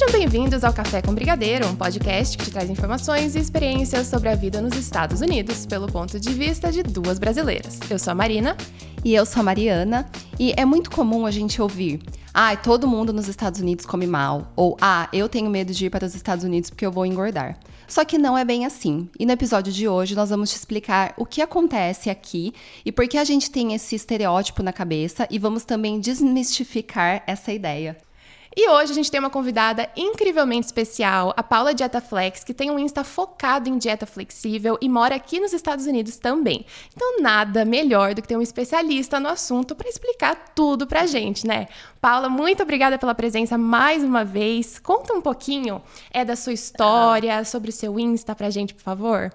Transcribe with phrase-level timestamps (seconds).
[0.00, 4.30] Sejam bem-vindos ao Café com Brigadeiro, um podcast que te traz informações e experiências sobre
[4.30, 7.78] a vida nos Estados Unidos pelo ponto de vista de duas brasileiras.
[7.90, 8.56] Eu sou a Marina.
[9.04, 10.10] E eu sou a Mariana.
[10.38, 12.00] E é muito comum a gente ouvir:
[12.32, 14.50] ah, todo mundo nos Estados Unidos come mal.
[14.56, 17.58] Ou ah, eu tenho medo de ir para os Estados Unidos porque eu vou engordar.
[17.86, 19.06] Só que não é bem assim.
[19.18, 22.54] E no episódio de hoje nós vamos te explicar o que acontece aqui
[22.86, 27.52] e por que a gente tem esse estereótipo na cabeça e vamos também desmistificar essa
[27.52, 27.98] ideia.
[28.56, 32.68] E hoje a gente tem uma convidada incrivelmente especial, a Paula Dieta Flex, que tem
[32.68, 36.66] um Insta focado em dieta flexível e mora aqui nos Estados Unidos também.
[36.92, 41.46] Então, nada melhor do que ter um especialista no assunto para explicar tudo pra gente,
[41.46, 41.68] né?
[42.00, 44.80] Paula, muito obrigada pela presença mais uma vez.
[44.80, 45.80] Conta um pouquinho
[46.10, 49.32] é da sua história, sobre o seu Insta pra gente, por favor.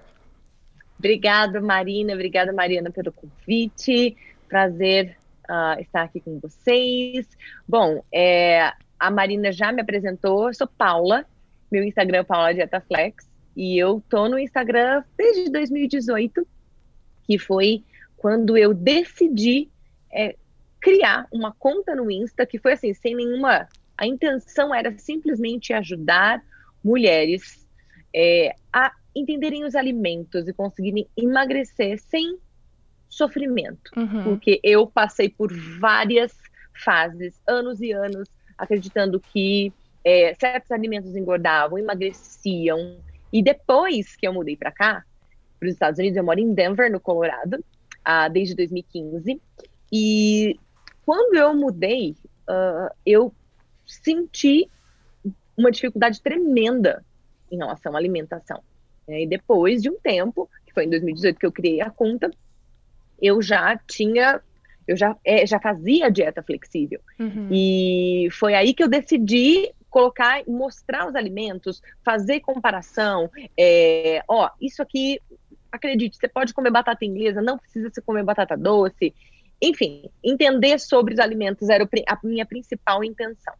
[0.98, 2.12] Obrigada, Marina.
[2.12, 4.14] Obrigada, Mariana, pelo convite.
[4.46, 5.16] Prazer
[5.48, 7.26] uh, estar aqui com vocês.
[7.66, 11.24] Bom, é, a Marina já me apresentou, eu sou Paula,
[11.70, 16.46] meu Instagram é Paula Dieta Flex, e eu tô no Instagram desde 2018,
[17.24, 17.82] que foi
[18.16, 19.68] quando eu decidi
[20.12, 20.36] é,
[20.80, 23.68] criar uma conta no Insta, que foi assim, sem nenhuma.
[23.96, 26.42] A intenção era simplesmente ajudar
[26.84, 27.66] mulheres
[28.14, 32.38] é, a entenderem os alimentos e conseguirem emagrecer sem
[33.08, 33.90] sofrimento.
[33.96, 34.24] Uhum.
[34.24, 35.50] Porque eu passei por
[35.80, 36.34] várias
[36.84, 39.72] fases, anos e anos, acreditando que
[40.04, 42.98] é, certos alimentos engordavam, emagreciam.
[43.32, 45.04] E depois que eu mudei para cá,
[45.58, 49.40] para os Estados Unidos, eu moro em Denver, no Colorado, uh, desde 2015.
[49.92, 50.58] E
[51.04, 52.14] quando eu mudei,
[52.48, 53.32] uh, eu
[53.86, 54.70] senti
[55.56, 57.04] uma dificuldade tremenda
[57.50, 58.62] em relação à alimentação.
[59.08, 62.30] E depois de um tempo, que foi em 2018 que eu criei a conta,
[63.20, 64.40] eu já tinha
[64.86, 67.00] eu já, é, já fazia dieta flexível.
[67.18, 67.48] Uhum.
[67.50, 73.30] E foi aí que eu decidi colocar, mostrar os alimentos, fazer comparação.
[73.58, 75.20] É, ó, isso aqui,
[75.72, 79.14] acredite, você pode comer batata inglesa, não precisa se comer batata doce.
[79.60, 83.54] Enfim, entender sobre os alimentos era a minha principal intenção.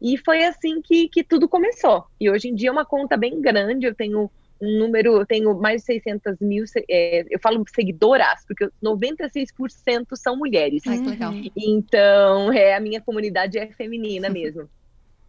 [0.00, 2.04] E foi assim que, que tudo começou.
[2.20, 4.30] E hoje em dia é uma conta bem grande, eu tenho
[4.60, 10.36] um número, eu tenho mais de 600 mil, é, eu falo seguidoras, porque 96% são
[10.36, 10.82] mulheres.
[10.86, 11.32] Ai, que legal.
[11.56, 14.68] Então, é, a minha comunidade é feminina mesmo.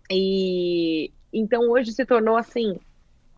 [0.09, 2.79] e então hoje se tornou assim,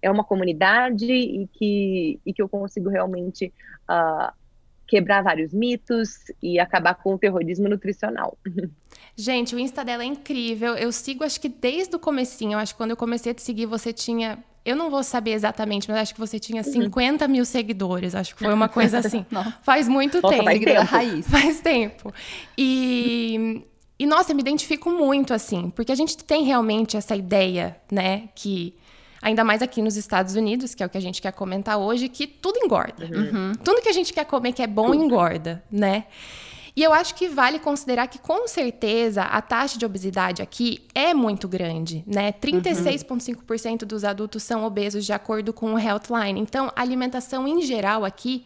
[0.01, 3.51] é uma comunidade e que, e que eu consigo realmente
[3.89, 4.31] uh,
[4.87, 8.37] quebrar vários mitos e acabar com o terrorismo nutricional.
[9.15, 10.75] Gente, o Insta dela é incrível.
[10.75, 12.53] Eu sigo, acho que desde o comecinho.
[12.53, 14.37] Eu acho que quando eu comecei a te seguir, você tinha
[14.67, 17.31] eu não vou saber exatamente, mas acho que você tinha 50 uhum.
[17.31, 18.13] mil seguidores.
[18.13, 19.25] Acho que foi uma coisa assim.
[19.63, 20.43] faz muito nossa, tempo.
[20.43, 20.81] Faz tempo.
[20.81, 21.27] raiz.
[21.29, 22.13] Faz tempo.
[22.57, 23.63] E,
[23.97, 28.27] e, nossa, eu me identifico muito, assim, porque a gente tem realmente essa ideia, né,
[28.35, 28.75] que.
[29.19, 32.07] Ainda mais aqui nos Estados Unidos, que é o que a gente quer comentar hoje,
[32.07, 33.05] que tudo engorda.
[33.05, 33.51] Uhum.
[33.63, 36.05] Tudo que a gente quer comer que é bom engorda, né?
[36.77, 41.11] E eu acho que vale considerar que, com certeza, a taxa de obesidade aqui é
[41.11, 42.31] muito grande, né?
[42.33, 46.39] 36,5% dos adultos são obesos, de acordo com o Healthline.
[46.39, 48.45] Então, a alimentação em geral aqui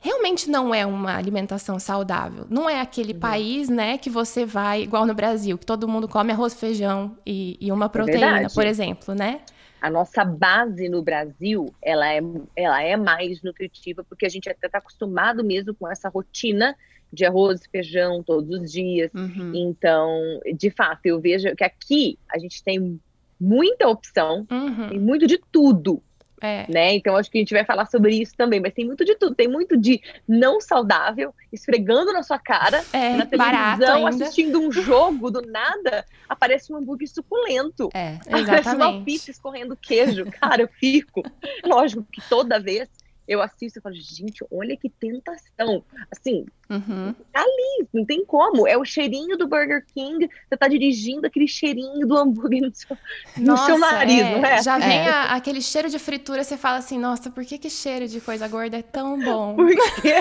[0.00, 2.44] realmente não é uma alimentação saudável.
[2.50, 3.20] Não é aquele uhum.
[3.20, 7.56] país, né, que você vai, igual no Brasil, que todo mundo come arroz, feijão e,
[7.60, 9.42] e uma é proteína, é por exemplo, né?
[9.80, 12.20] A nossa base no Brasil, ela é,
[12.56, 16.76] ela é mais nutritiva, porque a gente até está acostumado mesmo com essa rotina
[17.12, 19.10] de arroz e feijão todos os dias.
[19.14, 19.52] Uhum.
[19.54, 23.00] Então, de fato, eu vejo que aqui a gente tem
[23.40, 24.88] muita opção, uhum.
[24.88, 26.02] tem muito de tudo.
[26.42, 26.64] É.
[26.70, 26.94] Né?
[26.94, 29.34] Então, acho que a gente vai falar sobre isso também, mas tem muito de tudo.
[29.34, 35.30] Tem muito de não saudável, esfregando na sua cara, é, na televisão, assistindo um jogo,
[35.30, 37.90] do nada, aparece um hambúrguer suculento.
[37.92, 38.18] É.
[38.26, 40.24] Aparece uma pizza escorrendo queijo.
[40.40, 41.22] Cara, eu fico.
[41.62, 42.88] Lógico que toda vez
[43.30, 45.84] eu assisto e falo, gente, olha que tentação.
[46.10, 47.14] Assim, uhum.
[47.32, 48.66] tá ali, não tem como.
[48.66, 52.96] É o cheirinho do Burger King, você tá dirigindo aquele cheirinho do hambúrguer no seu,
[53.36, 54.36] nossa, no seu nariz, é.
[54.36, 54.60] não é?
[54.64, 55.08] Já vem é.
[55.08, 58.48] a, aquele cheiro de fritura, você fala assim, nossa, por que que cheiro de coisa
[58.48, 59.54] gorda é tão bom?
[59.60, 59.70] Por
[60.02, 60.14] quê?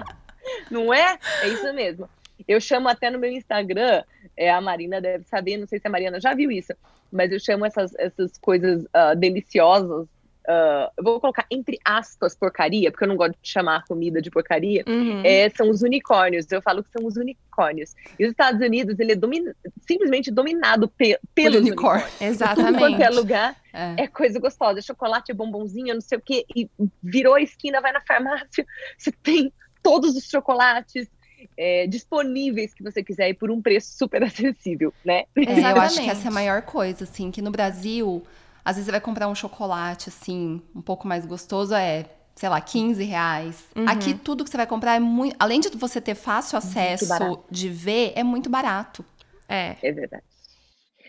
[0.70, 1.18] não é?
[1.42, 2.08] É isso mesmo.
[2.46, 4.02] Eu chamo até no meu Instagram,
[4.34, 6.72] é, a Marina deve saber, não sei se a Mariana já viu isso,
[7.12, 10.08] mas eu chamo essas, essas coisas uh, deliciosas
[10.48, 14.30] Uh, eu vou colocar entre aspas porcaria, porque eu não gosto de chamar comida de
[14.30, 15.20] porcaria, uhum.
[15.22, 16.50] é, são os unicórnios.
[16.50, 17.94] Eu falo que são os unicórnios.
[18.18, 19.44] E os Estados Unidos, ele é domin
[19.86, 22.18] simplesmente dominado pe pelos unicórnios.
[22.18, 22.76] Exatamente.
[22.76, 24.04] Em qualquer lugar é.
[24.04, 24.06] é.
[24.06, 24.80] coisa gostosa.
[24.80, 26.46] Chocolate, bombonzinho, não sei o quê.
[26.56, 26.66] E
[27.02, 28.64] virou a esquina, vai na farmácia,
[28.96, 29.52] você tem
[29.82, 31.10] todos os chocolates.
[31.56, 35.24] é, disponíveis que você quiser e por um preço super acessível, né?
[35.36, 38.24] É, eu acho que essa é a maior coisa, assim, que no Brasil,
[38.68, 42.04] às vezes você vai comprar um chocolate, assim, um pouco mais gostoso, é,
[42.36, 43.64] sei lá, 15 reais.
[43.74, 43.88] Uhum.
[43.88, 45.34] Aqui tudo que você vai comprar é muito.
[45.38, 49.02] Além de você ter fácil acesso de ver, é muito barato.
[49.48, 49.74] É.
[49.82, 50.22] É verdade.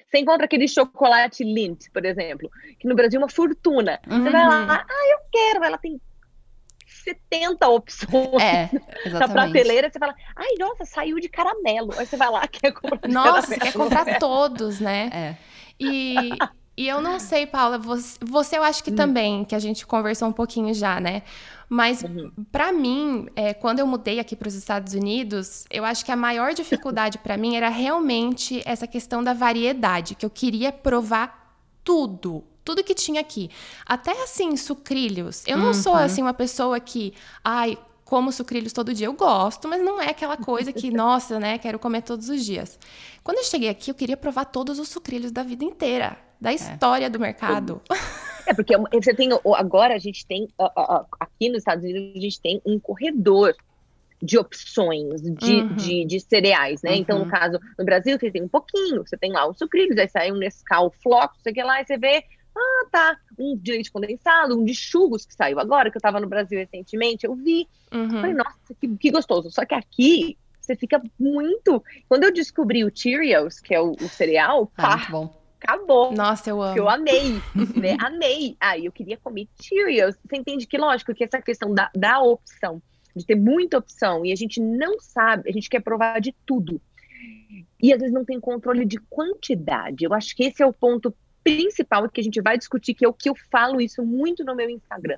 [0.10, 4.00] Você encontra aquele chocolate Lindt, por exemplo, que no Brasil é uma fortuna.
[4.10, 4.24] Uhum.
[4.24, 4.72] Você vai lá, uhum.
[4.72, 6.00] ah, eu quero, ela tem
[6.88, 8.70] 70 opções é,
[9.12, 9.92] na prateleira.
[9.92, 11.92] Você fala, ai, nossa, saiu de caramelo.
[11.98, 15.10] Aí você vai lá, quer comprar Nossa, você quer comprar todos, né?
[15.12, 15.36] É.
[15.78, 16.32] E,
[16.80, 18.96] e eu não sei, Paula, você, você eu acho que hum.
[18.96, 21.24] também, que a gente conversou um pouquinho já, né?
[21.68, 22.32] Mas uhum.
[22.50, 26.16] para mim, é, quando eu mudei aqui para os Estados Unidos, eu acho que a
[26.16, 31.54] maior dificuldade para mim era realmente essa questão da variedade, que eu queria provar
[31.84, 33.50] tudo, tudo que tinha aqui.
[33.86, 35.44] Até assim, sucrilhos.
[35.46, 35.74] Eu não uhum.
[35.74, 39.08] sou assim uma pessoa que, ai, como sucrilhos todo dia.
[39.08, 42.80] Eu gosto, mas não é aquela coisa que, nossa, né, quero comer todos os dias.
[43.22, 46.56] Quando eu cheguei aqui, eu queria provar todos os sucrilhos da vida inteira, da é.
[46.56, 47.10] história é.
[47.10, 47.82] do mercado.
[48.46, 49.30] É, porque você tem.
[49.56, 50.48] Agora a gente tem.
[51.20, 53.56] Aqui nos Estados Unidos, a gente tem um corredor
[54.22, 55.76] de opções de, uhum.
[55.76, 56.92] de, de, cereais, né?
[56.92, 56.98] Uhum.
[56.98, 57.30] Então, no uhum.
[57.30, 60.36] caso, no Brasil, você tem um pouquinho, você tem lá os sucrilhos, aí sai um
[60.36, 62.24] Nescau Flocos, sei que lá, e você vê
[62.60, 63.18] ah, tá.
[63.38, 66.60] Um de leite condensado, um de churros que saiu agora, que eu tava no Brasil
[66.60, 67.68] recentemente, eu vi.
[67.94, 68.10] Uhum.
[68.10, 69.50] Falei, nossa, que, que, gostoso.
[69.50, 71.84] Só que aqui você fica muito.
[72.08, 75.39] Quando eu descobri o Cheerios, que é o, o cereal, ah, pá, bom.
[75.62, 76.12] Acabou.
[76.12, 76.78] Nossa, eu amo.
[76.78, 77.42] eu amei,
[77.76, 77.98] né?
[78.00, 78.56] Amei.
[78.60, 80.16] Aí ah, eu queria comer Cheerios.
[80.16, 82.82] Você entende que, lógico, que essa questão da, da opção,
[83.16, 86.82] de ter muita opção, e a gente não sabe, a gente quer provar de tudo.
[87.82, 90.06] E às vezes não tem controle de quantidade.
[90.06, 91.14] Eu acho que esse é o ponto
[91.44, 94.56] principal que a gente vai discutir, que é o que eu falo isso muito no
[94.56, 95.18] meu Instagram.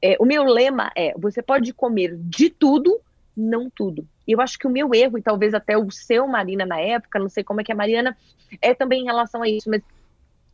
[0.00, 3.00] É, o meu lema é: você pode comer de tudo,
[3.36, 4.06] não tudo.
[4.26, 7.18] E eu acho que o meu erro, e talvez até o seu, Marina, na época,
[7.18, 8.16] não sei como é que é a Mariana,
[8.60, 9.82] é também em relação a isso, mas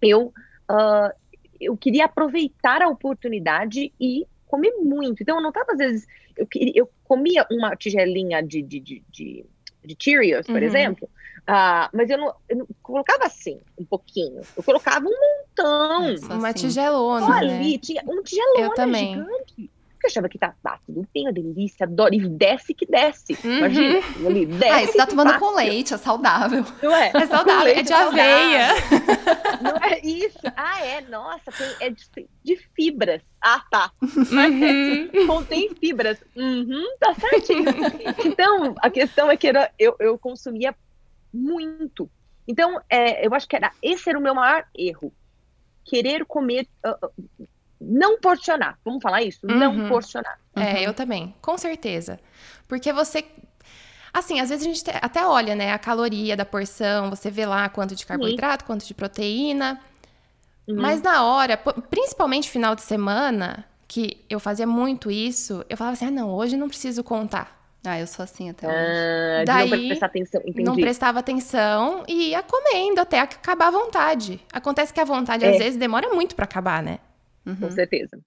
[0.03, 0.33] eu,
[0.71, 1.13] uh,
[1.61, 5.23] eu queria aproveitar a oportunidade e comer muito.
[5.23, 6.07] Então, eu não estava, às vezes,
[6.37, 9.45] eu, queria, eu comia uma tigelinha de, de, de, de,
[9.85, 10.63] de Cheerios, por uhum.
[10.63, 11.09] exemplo,
[11.47, 14.43] ah, mas eu não, eu não, colocava assim, um pouquinho.
[14.57, 16.11] Eu colocava um montão.
[16.11, 16.69] Nossa, uma assim.
[16.69, 17.27] tigelona.
[17.27, 17.79] Olha, né?
[17.79, 19.15] tinha um tigelona eu também.
[19.15, 19.71] gigante.
[20.01, 22.15] Porque eu achava que tá, tá tudo bem, a delícia, adoro.
[22.15, 23.37] E desce que desce.
[23.45, 23.59] Uhum.
[23.59, 24.73] Imagina, ali, desce.
[24.73, 26.65] Ah, você tá tomando com leite, é saudável.
[26.83, 27.13] Não é?
[27.21, 28.69] É saudável, é de aveia.
[29.61, 30.39] Não é isso.
[30.57, 33.21] Ah, é, nossa, tem, é de, de fibras.
[33.43, 33.93] Ah, tá.
[34.01, 35.27] Uhum.
[35.27, 36.19] Contém fibras.
[36.35, 37.65] Uhum, tá certinho.
[38.25, 40.75] Então, a questão é que era, eu, eu consumia
[41.33, 42.11] muito.
[42.49, 45.13] Então, é, eu acho que era, esse era o meu maior erro.
[45.85, 47.11] Querer comer, uh,
[47.81, 48.79] não porcionar.
[48.85, 49.47] Vamos falar isso?
[49.47, 49.57] Uhum.
[49.57, 50.39] Não porcionar.
[50.55, 50.67] É, uhum.
[50.67, 52.21] É, eu também, com certeza.
[52.69, 53.25] Porque você
[54.13, 57.69] Assim, às vezes a gente até olha, né, a caloria da porção, você vê lá
[57.69, 58.67] quanto de carboidrato, Sim.
[58.67, 59.81] quanto de proteína.
[60.69, 60.77] Uhum.
[60.81, 66.07] Mas na hora, principalmente final de semana, que eu fazia muito isso, eu falava assim:
[66.07, 67.59] ah, não, hoje não preciso contar.
[67.85, 68.77] Ah, eu sou assim até hoje.
[68.77, 70.63] Ah, Daí, não prestar atenção, entendi.
[70.63, 74.41] Não prestava atenção e ia comendo até acabar a vontade.
[74.53, 75.51] Acontece que a vontade, é.
[75.51, 76.99] às vezes, demora muito para acabar, né?
[77.51, 77.61] Uhum.
[77.61, 78.19] Com certeza.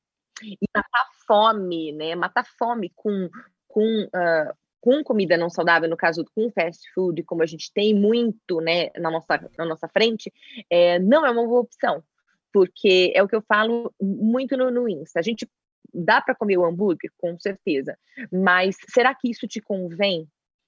[0.41, 2.15] E matar fome, né?
[2.15, 3.29] Matar fome com,
[3.67, 7.93] com, uh, com comida não saudável, no caso com fast food, como a gente tem
[7.93, 10.31] muito né, na, nossa, na nossa frente,
[10.69, 12.03] é, não é uma boa opção.
[12.51, 15.19] Porque é o que eu falo muito no, no Insta.
[15.19, 15.47] A gente
[15.94, 17.11] Dá para comer o hambúrguer?
[17.18, 17.95] Com certeza.
[18.31, 20.27] Mas será que isso te convém?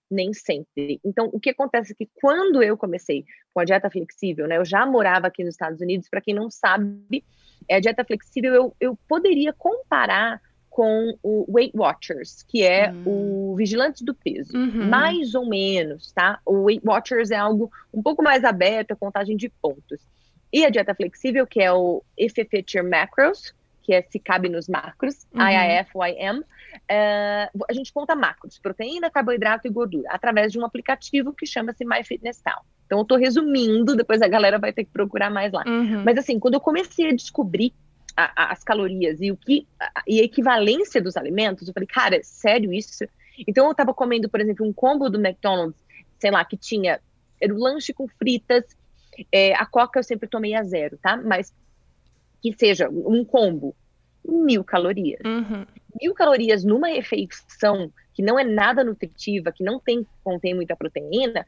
[0.10, 1.00] Nem sempre.
[1.04, 4.66] Então, o que acontece é que quando eu comecei com a dieta flexível, né, eu
[4.66, 7.24] já morava aqui nos Estados Unidos, para quem não sabe,
[7.68, 13.52] é a dieta flexível eu, eu poderia comparar com o Weight Watchers, que é uhum.
[13.52, 14.90] o vigilante do peso, uhum.
[14.90, 16.42] mais ou menos, tá?
[16.46, 20.06] O Weight Watchers é algo um pouco mais aberto, a contagem de pontos.
[20.52, 22.04] E a dieta flexível, que é o
[22.74, 23.54] Your Macros,
[23.86, 25.42] que é se cabe nos macros, uhum.
[25.42, 31.32] IIF, YM, uh, a gente conta macros, proteína, carboidrato e gordura, através de um aplicativo
[31.32, 32.66] que chama-se MyFitnessPal.
[32.88, 35.64] Então, eu estou resumindo, depois a galera vai ter que procurar mais lá.
[35.68, 36.04] Uhum.
[36.04, 37.74] Mas, assim, quando eu comecei a descobrir
[38.18, 41.88] a, a, as calorias e o que a, e a equivalência dos alimentos, eu falei,
[41.88, 43.06] cara, sério isso?
[43.48, 45.80] Então, eu estava comendo, por exemplo, um combo do McDonald's,
[46.18, 47.00] sei lá, que tinha
[47.40, 48.64] era o lanche com fritas,
[49.32, 51.18] é, a coca eu sempre tomei a zero, tá?
[51.18, 51.54] Mas
[52.52, 53.76] que seja um combo,
[54.24, 55.20] mil calorias.
[55.26, 55.66] Uhum.
[56.00, 61.44] Mil calorias numa refeição que não é nada nutritiva, que não tem contém muita proteína,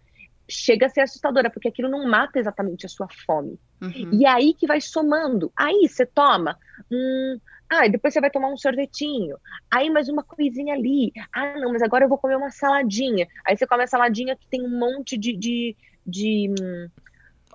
[0.50, 3.60] chega a ser assustadora, porque aquilo não mata exatamente a sua fome.
[3.80, 4.10] Uhum.
[4.12, 5.52] E aí que vai somando.
[5.56, 6.58] Aí você toma
[6.92, 7.40] um,
[7.70, 9.38] Ah, depois você vai tomar um sorvetinho.
[9.70, 11.12] Aí mais uma coisinha ali.
[11.32, 13.28] Ah, não, mas agora eu vou comer uma saladinha.
[13.46, 15.76] Aí você come a saladinha que tem um monte de, de,
[16.06, 16.90] de hum,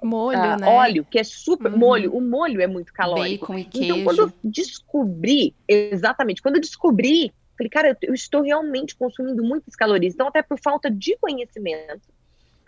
[0.06, 0.66] molho, uh, né?
[0.66, 1.78] Óleo, que é super uhum.
[1.78, 2.14] molho.
[2.14, 3.46] O molho é muito calórico.
[3.46, 3.92] Bacon e queijo.
[3.92, 9.74] Então, quando eu descobri, exatamente, quando eu descobri, falei, cara, eu estou realmente consumindo muitas
[9.74, 10.14] calorias.
[10.14, 12.08] Então, até por falta de conhecimento,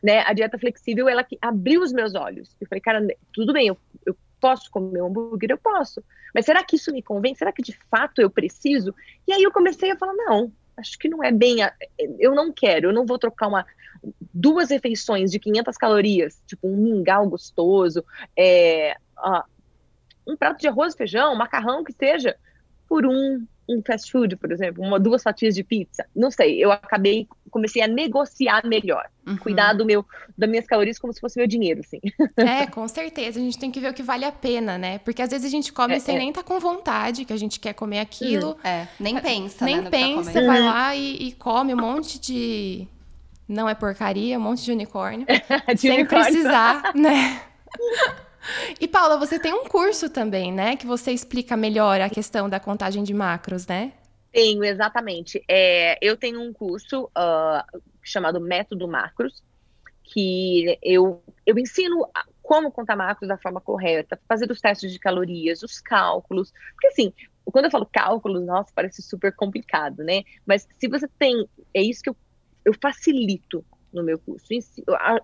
[0.02, 2.54] né, a dieta flexível, ela abriu os meus olhos.
[2.60, 5.50] Eu falei, cara, tudo bem, eu, eu posso comer um hambúrguer?
[5.50, 6.02] Eu posso.
[6.34, 7.34] Mas será que isso me convém?
[7.34, 8.94] Será que de fato eu preciso?
[9.26, 11.62] E aí eu comecei a falar, não, acho que não é bem.
[11.62, 11.72] A...
[12.18, 13.66] Eu não quero, eu não vou trocar uma
[14.32, 18.04] duas refeições de 500 calorias, tipo um mingau gostoso,
[18.36, 18.96] é,
[20.26, 22.36] um prato de arroz, feijão, macarrão que seja,
[22.88, 26.06] por um um fast food, por exemplo, uma duas fatias de pizza.
[26.14, 29.36] Não sei, eu acabei comecei a negociar melhor, uhum.
[29.36, 30.04] cuidar do meu
[30.36, 32.00] das minhas calorias como se fosse meu dinheiro, assim.
[32.36, 33.38] É, com certeza.
[33.38, 34.98] A gente tem que ver o que vale a pena, né?
[34.98, 36.18] Porque às vezes a gente come é, sem é.
[36.18, 38.48] nem estar tá com vontade, que a gente quer comer aquilo.
[38.48, 38.56] Uhum.
[38.64, 42.88] É, nem pensa, nem né, pensa, tá vai lá e, e come um monte de
[43.48, 45.26] não é porcaria, um monte de unicórnio,
[45.72, 46.24] de sem unicórnio.
[46.24, 47.40] precisar, né?
[48.80, 50.76] E Paula, você tem um curso também, né?
[50.76, 53.92] Que você explica melhor a questão da contagem de macros, né?
[54.32, 55.42] Tenho, exatamente.
[55.48, 59.42] É, eu tenho um curso uh, chamado Método Macros,
[60.02, 62.08] que eu, eu ensino
[62.42, 66.52] como contar macros da forma correta, fazer os testes de calorias, os cálculos.
[66.72, 67.12] Porque assim,
[67.44, 70.22] quando eu falo cálculos, nossa, parece super complicado, né?
[70.44, 72.16] Mas se você tem, é isso que eu,
[72.64, 74.46] eu facilito no meu curso.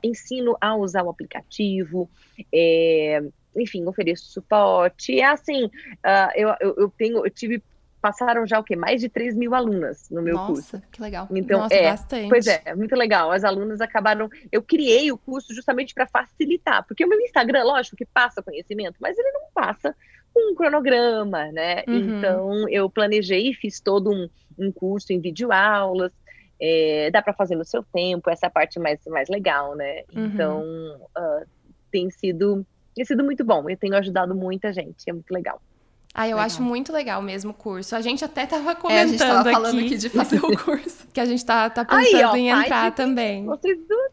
[0.03, 2.09] Ensino a usar o aplicativo,
[2.53, 3.23] é,
[3.57, 5.19] enfim, ofereço suporte.
[5.19, 7.63] É assim, uh, eu, eu, eu, tenho, eu tive
[8.01, 8.75] passaram já o quê?
[8.75, 10.77] Mais de 3 mil alunas no meu Nossa, curso.
[10.77, 11.29] Nossa, que legal.
[11.31, 12.29] Então, Nossa, é, bastante.
[12.29, 13.31] Pois é, muito legal.
[13.31, 14.29] As alunas acabaram.
[14.51, 18.97] Eu criei o curso justamente para facilitar, porque o meu Instagram, lógico, que passa conhecimento,
[19.01, 19.95] mas ele não passa
[20.35, 21.83] um cronograma, né?
[21.87, 22.19] Uhum.
[22.19, 26.13] Então, eu planejei e fiz todo um, um curso em videoaulas
[26.61, 30.03] é, dá para fazer no seu tempo, essa é a parte mais, mais legal, né?
[30.15, 30.27] Uhum.
[30.27, 30.63] Então,
[31.17, 31.47] uh,
[31.91, 33.69] tem sido tem sido muito bom.
[33.69, 35.61] Eu tenho ajudado muita gente, é muito legal.
[36.13, 36.47] Ah, eu legal.
[36.47, 37.95] acho muito legal mesmo o curso.
[37.95, 40.59] A gente até tava comentando é, a gente tava falando aqui, aqui de fazer o
[40.59, 41.07] curso.
[41.13, 43.45] que a gente tá, tá pensando Aí, ó, em entrar também.
[43.47, 44.13] Vocês duas.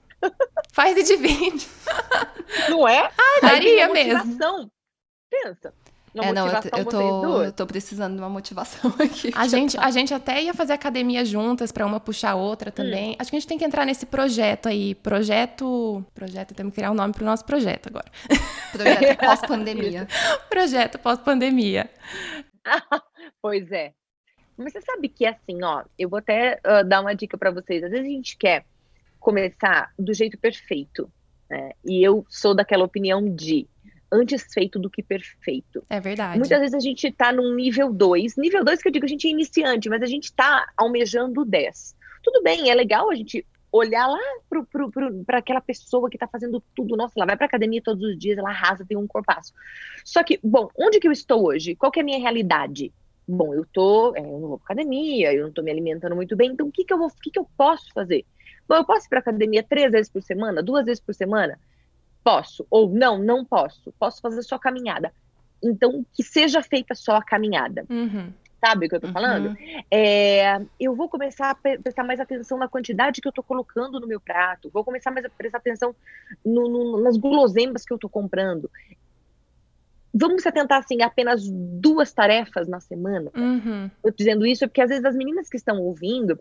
[0.72, 1.68] Faz e divide.
[2.70, 3.10] Não é?
[3.18, 4.38] Ah, daria mesmo.
[5.30, 5.74] Pensa.
[6.22, 9.32] Uma é, não, eu, eu, tô, eu tô precisando de uma motivação aqui.
[9.36, 13.12] A gente, a gente até ia fazer academia juntas para uma puxar a outra também.
[13.12, 13.16] Hum.
[13.20, 14.96] Acho que a gente tem que entrar nesse projeto aí.
[14.96, 16.04] Projeto.
[16.14, 18.10] Projeto, temos que criar um nome pro nosso projeto agora.
[18.72, 20.08] Projeto pós-pandemia.
[20.50, 21.90] projeto pós-pandemia.
[23.42, 23.94] pois é.
[24.58, 27.84] Mas você sabe que assim, ó, eu vou até uh, dar uma dica para vocês.
[27.84, 28.66] Às vezes a gente quer
[29.20, 31.12] começar do jeito perfeito.
[31.50, 31.72] Né?
[31.86, 33.68] E eu sou daquela opinião de
[34.12, 35.84] antes feito do que perfeito.
[35.90, 36.40] É verdade.
[36.40, 38.38] Muitas vezes a gente está num nível 2.
[38.38, 41.96] Nível 2 que eu digo, a gente é iniciante, mas a gente está almejando 10.
[42.24, 44.20] Tudo bem, é legal a gente olhar lá
[45.26, 46.96] para aquela pessoa que está fazendo tudo.
[46.96, 49.54] Nossa, ela vai para academia todos os dias, ela arrasa, tem um corpaço.
[50.04, 51.76] Só que, bom, onde que eu estou hoje?
[51.76, 52.92] Qual que é a minha realidade?
[53.28, 56.36] Bom, eu tô, é, eu não vou para academia, eu não estou me alimentando muito
[56.36, 58.26] bem, então o que que eu vou, o que que eu posso fazer?
[58.68, 61.60] Bom, eu posso ir para academia três vezes por semana, duas vezes por semana?
[62.28, 62.68] Posso.
[62.70, 63.94] Ou não, não posso.
[63.98, 65.14] Posso fazer só caminhada.
[65.64, 67.86] Então, que seja feita só a caminhada.
[67.90, 68.34] Uhum.
[68.60, 69.52] Sabe o que eu tô falando?
[69.52, 69.84] Uhum.
[69.90, 74.06] É, eu vou começar a prestar mais atenção na quantidade que eu tô colocando no
[74.06, 74.70] meu prato.
[74.74, 75.96] Vou começar mais a prestar atenção
[76.46, 78.70] no, no, nas guloseimas que eu tô comprando.
[80.14, 83.32] Vamos se atentar, assim, apenas duas tarefas na semana.
[83.38, 83.90] Uhum.
[84.04, 86.38] Eu tô dizendo isso porque, às vezes, as meninas que estão ouvindo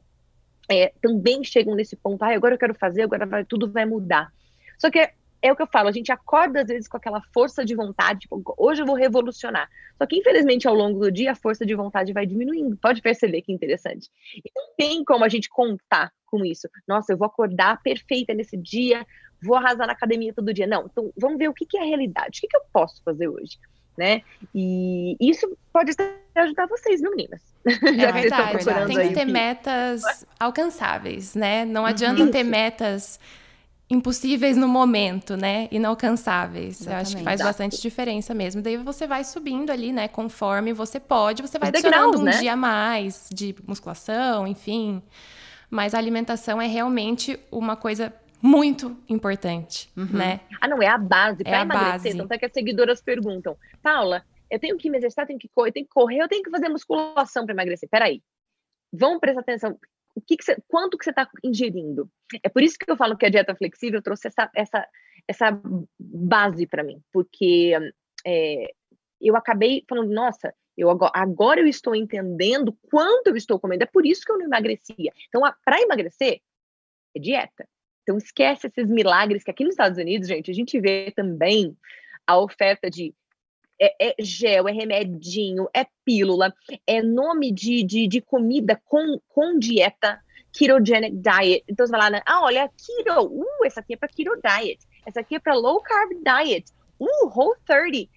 [0.69, 2.25] é, também chegam nesse ponto.
[2.25, 4.33] Ah, agora eu quero fazer, agora vai, tudo vai mudar.
[4.79, 5.13] Só que
[5.43, 8.21] é o que eu falo, a gente acorda às vezes com aquela força de vontade,
[8.21, 9.69] tipo, hoje eu vou revolucionar.
[9.99, 12.77] Só que, infelizmente, ao longo do dia, a força de vontade vai diminuindo.
[12.77, 14.11] Pode perceber que interessante.
[14.35, 16.69] E não tem como a gente contar com isso.
[16.87, 19.07] Nossa, eu vou acordar perfeita nesse dia,
[19.43, 20.67] vou arrasar na academia todo dia.
[20.67, 23.03] Não, então vamos ver o que, que é a realidade, o que, que eu posso
[23.03, 23.59] fazer hoje.
[23.97, 24.21] Né?
[24.55, 25.93] E isso pode
[26.35, 27.41] ajudar vocês, viu, meninas?
[27.65, 28.65] É verdade.
[28.87, 31.65] Tem que ter metas alcançáveis, né?
[31.65, 32.31] Não adianta isso.
[32.31, 33.19] ter metas
[33.89, 35.69] impossíveis no momento, né?
[35.71, 36.81] Inalcançáveis.
[36.81, 36.91] Exatamente.
[36.91, 38.61] Eu acho que faz bastante diferença mesmo.
[38.61, 40.09] Daí você vai subindo ali, né?
[40.09, 42.33] Conforme você pode, você vai adicionando um né?
[42.33, 45.03] dia a mais de musculação, enfim.
[45.71, 48.13] Mas a alimentação é realmente uma coisa
[48.43, 50.09] muito importante, uhum.
[50.13, 50.41] né?
[50.61, 52.13] Ah, não, é a base para é emagrecer.
[52.13, 52.19] Base.
[52.19, 55.71] Tanto é que as seguidoras perguntam, Paula, eu tenho que me exercitar, tenho que correr,
[55.71, 57.89] eu tenho que correr, eu tenho que fazer musculação para emagrecer.
[57.89, 58.23] Peraí,
[58.93, 59.79] vamos prestar atenção
[60.17, 62.11] o que, que você, quanto que você está ingerindo.
[62.43, 64.89] É por isso que eu falo que a dieta flexível trouxe essa, essa,
[65.29, 65.63] essa
[66.01, 67.73] base para mim, porque
[68.27, 68.73] é,
[69.21, 73.85] eu acabei falando, nossa, Eu agora, agora eu estou entendendo quanto eu estou comendo.
[73.85, 75.13] É por isso que eu não emagrecia.
[75.29, 76.41] Então, para emagrecer,
[77.15, 77.67] é dieta.
[78.03, 81.77] Então, esquece esses milagres que aqui nos Estados Unidos, gente, a gente vê também
[82.27, 83.15] a oferta de
[83.81, 86.55] é, é, gel, é remedinho, é pílula,
[86.87, 90.21] é nome de, de, de comida com, com dieta,
[90.53, 91.65] ketogenic diet.
[91.69, 92.23] Então você vai lá, né?
[92.27, 95.81] ah, olha, keto, uh, essa aqui é para keto diet, essa aqui é para low
[95.81, 98.09] carb diet, uh, whole 30.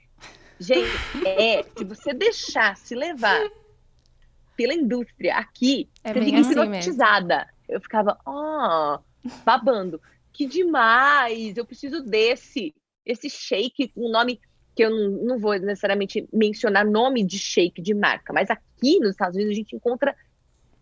[0.60, 0.90] Gente,
[1.26, 3.50] é, se você deixar se levar
[4.58, 7.48] pela indústria aqui, É você fica assim hipnotizada.
[7.68, 9.00] Eu ficava, ó,
[9.46, 10.02] babando.
[10.34, 12.76] Que demais, eu preciso desse.
[13.06, 14.42] Esse shake, um nome
[14.80, 19.10] que eu não, não vou necessariamente mencionar nome de shake de marca, mas aqui nos
[19.10, 20.16] Estados Unidos a gente encontra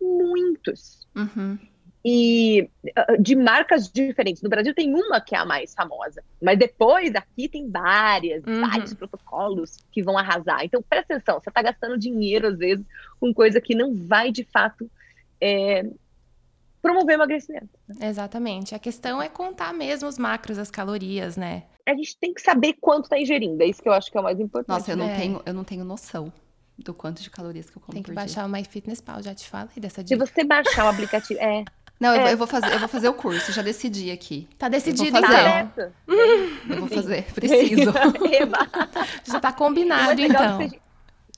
[0.00, 1.04] muitos.
[1.16, 1.58] Uhum.
[2.04, 4.40] E uh, de marcas diferentes.
[4.40, 8.60] No Brasil tem uma que é a mais famosa, mas depois aqui tem várias, Uhum.
[8.60, 10.64] vários protocolos que vão arrasar.
[10.64, 12.86] Então presta atenção, você está gastando dinheiro às vezes
[13.18, 14.88] com coisa que não vai de fato
[15.40, 15.84] é,
[16.80, 17.68] promover emagrecimento.
[18.00, 18.76] Exatamente.
[18.76, 21.64] A questão é contar mesmo os macros, as calorias, né?
[21.90, 24.20] A gente tem que saber quanto está ingerindo, é isso que eu acho que é
[24.20, 24.78] o mais importante.
[24.78, 25.16] Nossa, eu não, É.
[25.16, 26.32] tenho, eu não tenho noção
[26.78, 29.48] do quanto de calorias que eu como Tem que por baixar o MyFitnessPal, já te
[29.48, 30.24] falei dessa Se dica.
[30.26, 31.64] você baixar o aplicativo, é, dia.
[31.98, 32.20] Não, eu, É.
[32.22, 34.46] vou- eu vou fazer, eu vou fazer o curso, já decidi aqui.
[34.56, 35.26] Tá decidido, fazer.
[35.26, 35.74] tá então.
[35.76, 35.94] certo.
[36.70, 37.90] Eu vou fazer, preciso.
[39.24, 40.58] Já tá combinado, legal então.
[40.58, 40.76] seja-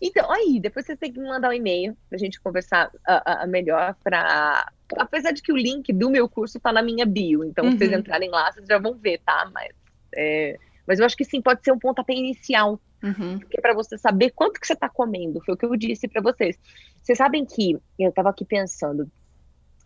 [0.02, 3.46] Então, aí, depois vocês têm que me mandar um e-mail pra gente conversar ah, ah,
[3.46, 4.70] melhor pra.
[4.96, 7.92] Apesar de que o link do meu curso tá na minha bio, então se vocês
[7.92, 7.98] Uhum.
[7.98, 9.50] entrarem lá, vocês já vão ver, tá?
[9.54, 9.68] Mas,
[10.16, 13.38] é, mas eu acho que sim, pode ser um pontapé inicial, Uhum.
[13.38, 16.06] que é pra você saber quanto que você tá comendo, foi o que eu disse
[16.06, 16.58] pra vocês.
[17.02, 19.10] Vocês sabem que, eu tava aqui pensando,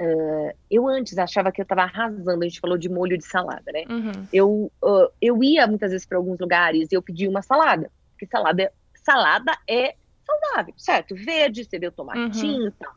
[0.00, 3.70] ah, eu antes achava que eu tava arrasando, a gente falou de molho de salada,
[3.72, 3.84] né?
[3.88, 4.26] Uhum.
[4.32, 8.26] eu, ah, eu ia muitas vezes para alguns lugares e eu pedia uma salada, porque
[8.26, 9.94] salada é, salada é
[10.26, 11.14] saudável, certo?
[11.14, 12.94] Verde, você o tomatinho e tal.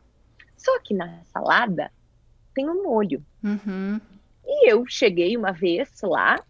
[0.56, 1.92] Só que na salada
[2.54, 3.24] tem um molho.
[3.44, 4.00] Uhum.
[4.44, 6.42] E eu cheguei uma vez lá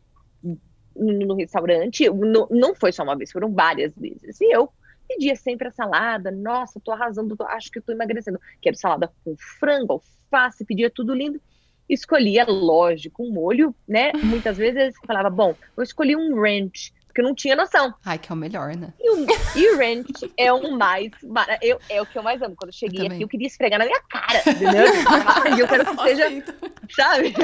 [0.98, 4.40] no, restaurante, no- não foi só uma vez, foram várias vezes.
[4.40, 4.70] E eu
[5.08, 8.38] pedia sempre a salada, nossa, tô arrasando, tô- acho que eu tô emagrecendo.
[8.60, 9.94] Quero salada com frango,
[10.32, 11.40] alface, pedia tudo lindo.
[11.88, 14.12] Escolhia, lógico, um molho, né?
[14.22, 17.92] Muitas vezes falava, bom, eu escolhi um ranch, porque eu não tinha noção.
[18.04, 18.92] Ai, que é o melhor, né?
[19.00, 19.26] E o,
[19.56, 21.10] e o ranch é o mais.
[21.24, 22.54] mara- Eu, é o que eu mais amo.
[22.56, 24.86] Quando eu cheguei Eu aqui, eu queria esfregar na minha cara, entendeu?
[25.56, 26.44] E eu quero que seja,
[26.94, 27.34] sabe?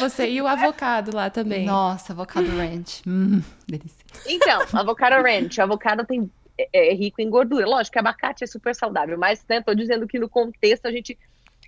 [0.00, 1.64] Você e o avocado lá também.
[1.64, 3.02] Nossa, avocado ranch.
[3.06, 4.04] Hum, delícia.
[4.26, 5.60] Então, avocado ranch.
[5.60, 7.66] Avocado tem, é, é rico em gordura.
[7.66, 11.16] Lógico que abacate é super saudável, mas, né, tô dizendo que no contexto a gente.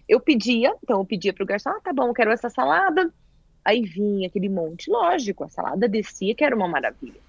[0.09, 3.13] Eu pedia, então eu pedia pro garçom, ah, tá bom, eu quero essa salada.
[3.67, 4.91] Aí vinha aquele monte.
[4.91, 7.21] Lógico, a salada descia, que era uma maravilha.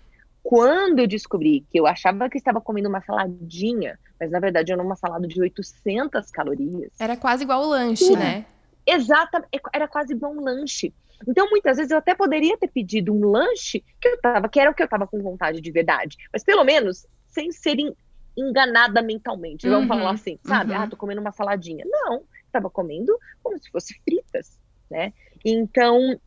[0.43, 4.81] Quando eu descobri que eu achava que estava comendo uma saladinha, mas na verdade era
[4.83, 6.93] uma salada de 800 calorias.
[6.99, 8.15] Era quase igual o lanche, É.
[8.15, 8.45] né?
[8.85, 10.93] Exatamente, era quase igual um lanche.
[11.27, 14.71] Então, muitas vezes eu até poderia ter pedido um lanche que eu tava, que era
[14.71, 17.93] o que eu tava com vontade de verdade, mas pelo menos sem ser en-
[18.37, 19.67] enganada mentalmente.
[19.67, 20.73] Vamos Uhum, falar assim, sabe?
[20.73, 20.81] uhum.
[20.83, 21.83] Ah, tô comendo uma saladinha.
[21.85, 24.57] Não, tava comendo como se fosse fritas,
[24.89, 25.11] né?
[25.43, 26.19] Então,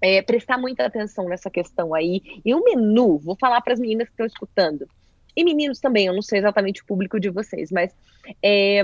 [0.00, 2.22] é, prestar muita atenção nessa questão aí.
[2.44, 4.88] E o menu, vou falar para as meninas que estão escutando,
[5.36, 7.94] e meninos também, eu não sei exatamente o público de vocês, mas
[8.42, 8.82] é,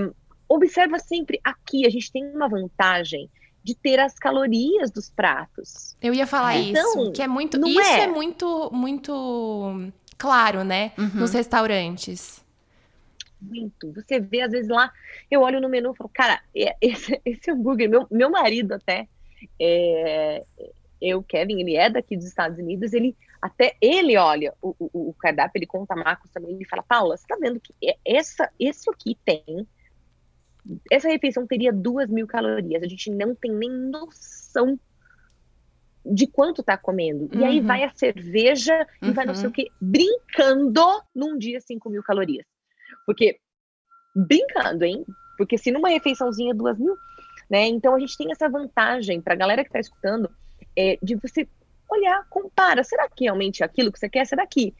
[0.48, 3.28] observa sempre aqui, a gente tem uma vantagem
[3.64, 5.96] de ter as calorias dos pratos.
[6.00, 7.58] Eu ia falar Então, isso, que é muito.
[7.58, 8.02] não Isso é.
[8.02, 8.06] é.
[8.06, 10.92] muito, muito claro, né?
[10.96, 11.10] Uhum.
[11.14, 12.44] Nos restaurantes.
[13.40, 13.92] Muito.
[13.92, 14.92] Você vê, às vezes, lá,
[15.28, 19.08] eu olho no menu e falo, cara, é- esse, esse hambúrguer, meu, meu marido até,
[19.60, 20.44] é,
[21.00, 25.14] eu, Kevin, ele é daqui dos Estados Unidos, ele até ele olha o, o, o
[25.14, 28.90] cardápio, ele conta macros também, ele fala, Paula, você tá vendo que é- essa, isso
[28.90, 29.44] aqui tem,
[30.90, 34.78] essa refeição teria duas mil calorias, a gente não tem nem noção
[36.04, 37.28] de quanto tá comendo.
[37.32, 37.66] E aí Uhum.
[37.66, 39.50] vai a cerveja e vai não sei Uhum.
[39.50, 42.46] o que, brincando num dia 5 mil calorias.
[43.04, 43.40] Porque,
[44.14, 45.04] brincando, hein?
[45.36, 46.96] Porque se numa refeiçãozinha duas mil,
[47.50, 47.66] né?
[47.66, 50.30] Então a gente tem essa vantagem para a galera que está escutando
[50.76, 51.48] é, de você
[51.90, 52.82] olhar, compara.
[52.84, 54.26] Será que realmente é aquilo que você quer?
[54.26, 54.74] Será que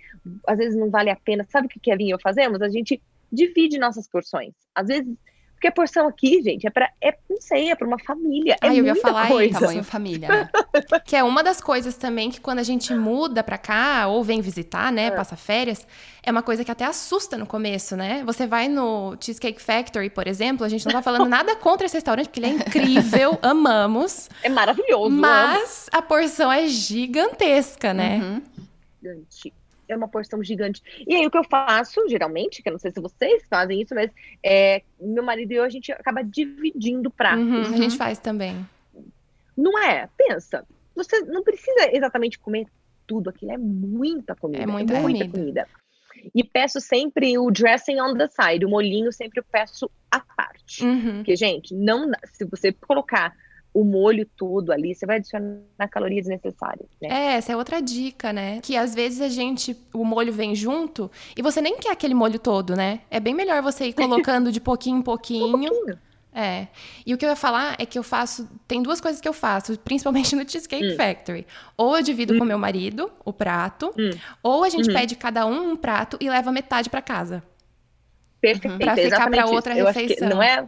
[0.46, 1.46] às vezes não vale a pena?
[1.48, 2.60] Sabe o que Kevin e eu fazemos?
[2.60, 3.00] A gente
[3.32, 4.54] divide nossas porções.
[4.74, 5.16] Às vezes,
[5.56, 8.56] porque a porção aqui, gente, é para, é, não sei, é para uma família.
[8.62, 9.50] É Ah, eu ia falar coisa.
[9.50, 9.60] isso.
[9.60, 10.50] Tamanho família, né?
[11.06, 14.40] Que é uma das coisas também que quando a gente muda pra cá ou vem
[14.42, 15.86] visitar, né, passa férias,
[16.22, 18.22] é uma coisa que até assusta no começo, né?
[18.26, 21.94] Você vai no Cheesecake Factory, por exemplo, a gente não tá falando nada contra esse
[21.96, 25.10] restaurante, porque ele é incrível, amamos, É maravilhoso.
[25.10, 28.18] mas a porção é gigantesca, né?
[28.22, 28.42] Uhum.
[29.02, 29.52] gigante.
[29.88, 30.82] É uma porção gigante.
[31.06, 33.94] E aí o que eu faço, geralmente, que eu não sei se vocês fazem isso,
[33.94, 34.10] mas
[34.42, 37.44] é, meu marido e eu, a gente acaba dividindo pratos.
[37.44, 38.66] Uhum, a gente faz também.
[39.56, 40.08] Não é?
[40.16, 42.66] Pensa, você não precisa exatamente comer
[43.06, 44.62] tudo, aquilo é muita comida.
[44.62, 45.68] É muita, é muita comida.
[46.34, 50.84] E peço sempre o dressing on the side, o molhinho sempre eu peço à parte.
[50.84, 51.16] Uhum.
[51.16, 53.32] Porque, gente, não se você colocar
[53.76, 55.60] o molho todo ali, você vai adicionar
[55.90, 56.88] calorias desnecessárias.
[57.00, 57.08] Né?
[57.10, 58.58] É, essa é outra dica, né?
[58.62, 62.38] Que às vezes a gente, o molho vem junto e você nem quer aquele molho
[62.38, 63.00] todo, né?
[63.10, 65.26] É bem melhor você ir colocando de pouquinho em pouquinho.
[65.56, 65.98] Um pouquinho.
[66.34, 66.68] É.
[67.04, 68.48] E o que eu ia falar é que eu faço.
[68.66, 70.96] Tem duas coisas que eu faço, principalmente no Cheesecake hum.
[70.96, 71.46] Factory.
[71.76, 72.38] Ou eu divido hum.
[72.38, 74.10] com meu marido o prato, hum.
[74.42, 74.94] ou a gente uhum.
[74.94, 77.42] pede cada um um prato e leva metade para casa.
[78.40, 78.78] Perfeito.
[78.78, 80.28] Pra ficar para outra refeição.
[80.28, 80.66] não é?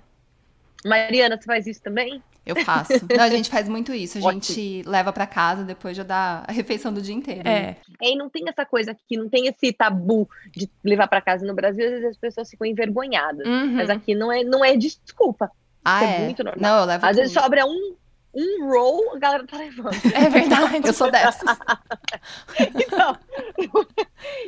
[0.84, 2.22] Mariana, você faz isso também?
[2.48, 2.92] Eu faço.
[3.14, 4.16] Não, a gente faz muito isso.
[4.16, 7.46] A gente leva para casa depois já dá a refeição do dia inteiro.
[7.46, 7.76] É.
[8.00, 11.54] E não tem essa coisa aqui, não tem esse tabu de levar para casa no
[11.54, 11.84] Brasil.
[11.84, 13.46] Às vezes as pessoas ficam envergonhadas.
[13.46, 13.74] Uhum.
[13.74, 15.50] Mas aqui não é, não é desculpa.
[15.84, 16.24] Ah, é, é?
[16.24, 16.60] muito normal.
[16.60, 17.20] Não, eu levo Às tudo.
[17.20, 17.96] vezes sobra um,
[18.34, 19.92] um roll, a galera tá levando.
[20.14, 20.86] É verdade.
[20.86, 21.58] Eu sou dessas.
[22.58, 23.18] então,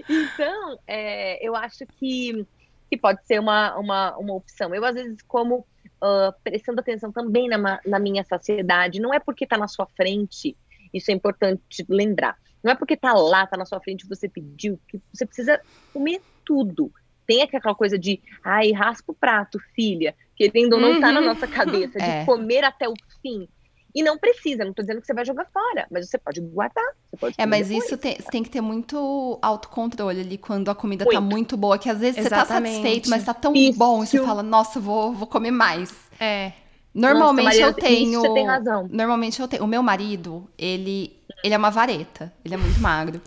[0.09, 2.47] então é, eu acho que,
[2.89, 4.75] que pode ser uma, uma, uma opção.
[4.75, 5.67] Eu, às vezes, como
[6.03, 9.01] uh, prestando atenção também na, na minha saciedade.
[9.01, 10.57] Não é porque está na sua frente,
[10.93, 12.37] isso é importante lembrar.
[12.63, 15.61] Não é porque está lá, está na sua frente, você pediu, que você precisa
[15.93, 16.93] comer tudo.
[17.27, 21.47] Tem aquela coisa de, ai, raspa o prato, filha, querendo ou não está na nossa
[21.47, 22.25] cabeça, de É.
[22.25, 23.49] comer até o fim.
[23.95, 26.85] E não precisa, não tô dizendo que você vai jogar fora, mas você pode guardar.
[27.11, 27.85] Você pode É, mas depois.
[27.85, 31.33] isso tem, você tem que ter muito autocontrole ali quando a comida tá Muito.
[31.35, 32.75] muito boa, que às vezes você tá Exatamente.
[32.77, 33.79] satisfeito, mas tá tão Isso.
[33.79, 35.93] bom, e você fala, nossa, vou, vou comer mais.
[36.19, 36.53] É.
[36.93, 38.21] Normalmente Nossa, eu Mariana, isso tenho.
[38.21, 38.89] você tem razão.
[38.91, 39.63] Normalmente eu tenho.
[39.63, 42.33] O meu marido, ele, ele é uma vareta.
[42.45, 43.21] Ele é muito magro.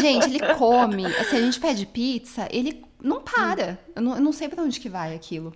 [0.00, 1.06] Gente, ele come.
[1.06, 3.78] Assim, a gente pede pizza, ele não para.
[3.94, 5.52] Eu não, eu não sei pra onde que vai aquilo.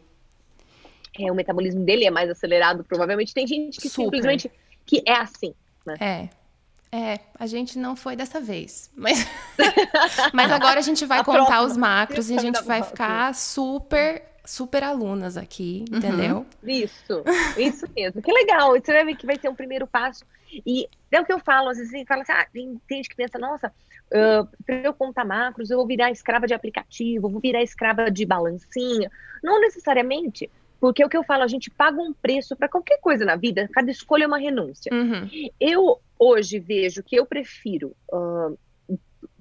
[1.19, 3.35] É, o metabolismo dele é mais acelerado, provavelmente.
[3.35, 4.05] Tem gente que Super.
[4.05, 4.51] simplesmente
[4.87, 5.55] que é assim.
[6.01, 6.29] É.
[6.91, 8.91] É, a gente não foi dessa vez.
[8.97, 9.27] Mas,
[10.33, 11.67] mas agora a gente vai A contar próxima.
[11.67, 16.47] os macros e a gente vai ficar super, super alunas aqui, entendeu?
[16.63, 17.23] Isso,
[17.59, 18.23] isso mesmo.
[18.23, 18.73] Que legal.
[18.73, 20.25] Você vai ver que vai ser um primeiro passo.
[20.65, 23.17] E é o que eu falo, às vezes fala assim, ah, tem tem gente que
[23.17, 23.71] pensa, nossa,
[24.09, 28.25] para eu contar macros, eu vou virar escrava de aplicativo, eu vou virar escrava de
[28.25, 29.11] balancinha.
[29.43, 32.99] Não necessariamente, porque é o que eu falo, a gente paga um preço para qualquer
[33.01, 34.93] coisa na vida, cada escolha é uma renúncia.
[34.93, 35.29] Uhum.
[35.61, 38.51] Eu hoje vejo que eu prefiro ah,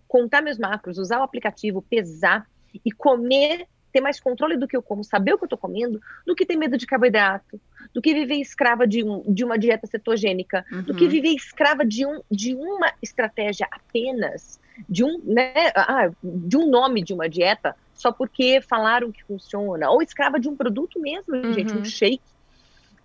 [0.08, 2.48] contar meus macros, usar o aplicativo, pesar
[2.86, 6.00] e comer, ter mais controle do que eu como, saber o que eu tô comendo,
[6.26, 7.60] do que ter medo de carboidrato,
[7.94, 11.10] do que viver escrava de, um- de uma dieta cetogênica, do que Uhum.
[11.10, 17.02] viver escrava de, um, de uma estratégia apenas, de um, né, ah, de um nome
[17.04, 21.74] de uma dieta, só porque falaram que funciona, ou escrava de um produto mesmo, gente,
[21.74, 21.82] Uhum.
[21.82, 22.22] um shake.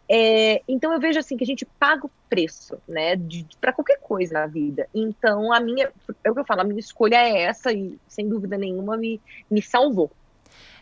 [0.09, 3.17] É, então eu vejo assim que a gente paga o preço, né,
[3.61, 4.87] para qualquer coisa na vida.
[4.95, 5.91] Então a minha,
[6.23, 9.21] é o que eu falo, a minha escolha é essa e sem dúvida nenhuma me,
[9.51, 10.11] me salvou.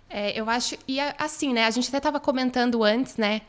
[0.09, 0.77] É, eu acho.
[0.89, 1.67] E assim, né?
[1.67, 3.43] A gente até estava comentando antes, né?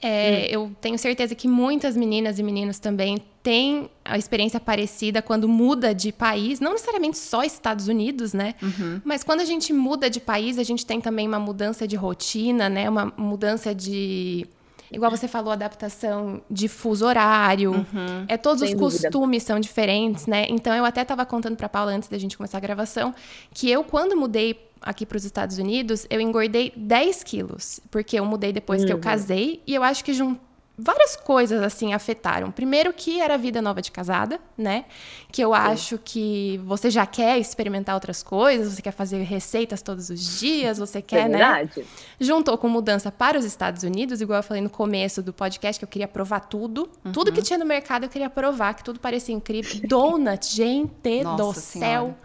[0.00, 5.48] É, Eu tenho certeza que muitas meninas e meninos também têm a experiência parecida quando
[5.48, 8.54] muda de país, não necessariamente só Estados Unidos, né?
[8.62, 9.00] Uhum.
[9.04, 12.68] Mas quando a gente muda de país, a gente tem também uma mudança de rotina,
[12.68, 12.88] né?
[12.88, 14.46] Uma mudança de.
[14.90, 17.72] Igual você falou, adaptação de fuso horário.
[17.72, 18.24] Uhum.
[18.26, 19.10] É, todos Sem os dúvida.
[19.10, 20.46] costumes são diferentes, né?
[20.48, 23.14] Então eu até estava contando para Paula antes da gente começar a gravação
[23.52, 27.80] que eu, quando mudei aqui para os Estados Unidos, eu engordei 10 quilos.
[27.90, 29.02] Porque eu mudei depois que eu Uhum.
[29.02, 30.36] casei e eu acho que jun...
[30.80, 32.52] várias coisas assim afetaram.
[32.52, 34.84] Primeiro que era a vida nova de casada, né?
[35.32, 40.08] Que eu acho que você já quer experimentar outras coisas, você quer fazer receitas todos
[40.08, 41.38] os dias, você quer, é né?
[41.38, 41.84] verdade?
[42.20, 45.84] Juntou com mudança para os Estados Unidos, igual eu falei no começo do podcast, que
[45.84, 46.88] eu queria provar tudo.
[47.12, 47.34] Tudo Uhum.
[47.34, 49.80] que tinha no mercado eu queria provar, que tudo parecia incrível.
[49.88, 52.16] Donut, gente Nossa do Senhora.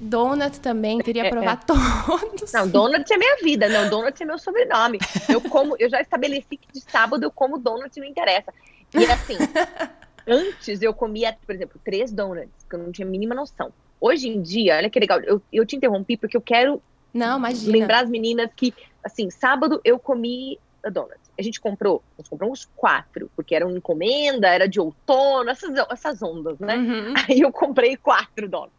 [0.00, 2.52] Donut também, queria É, provar todos.
[2.52, 4.98] Não, donut é minha vida, não, donut é meu sobrenome.
[5.28, 8.52] Eu como, eu já estabeleci que de sábado eu como donut, não interessa.
[8.94, 9.36] E assim,
[10.26, 13.72] antes eu comia, por exemplo, três donuts, que eu não tinha a mínima noção.
[14.00, 16.82] Hoje em dia, olha que legal, eu, eu te interrompi porque eu quero
[17.14, 17.72] Não, imagina.
[17.72, 21.16] lembrar as meninas que, assim, sábado eu comi a donut.
[21.38, 26.22] A gente comprou, nós compramos quatro, porque era uma encomenda, era de outono, essas, essas
[26.22, 26.76] ondas, né?
[26.76, 27.14] Uhum.
[27.28, 28.76] Aí eu comprei quatro donuts.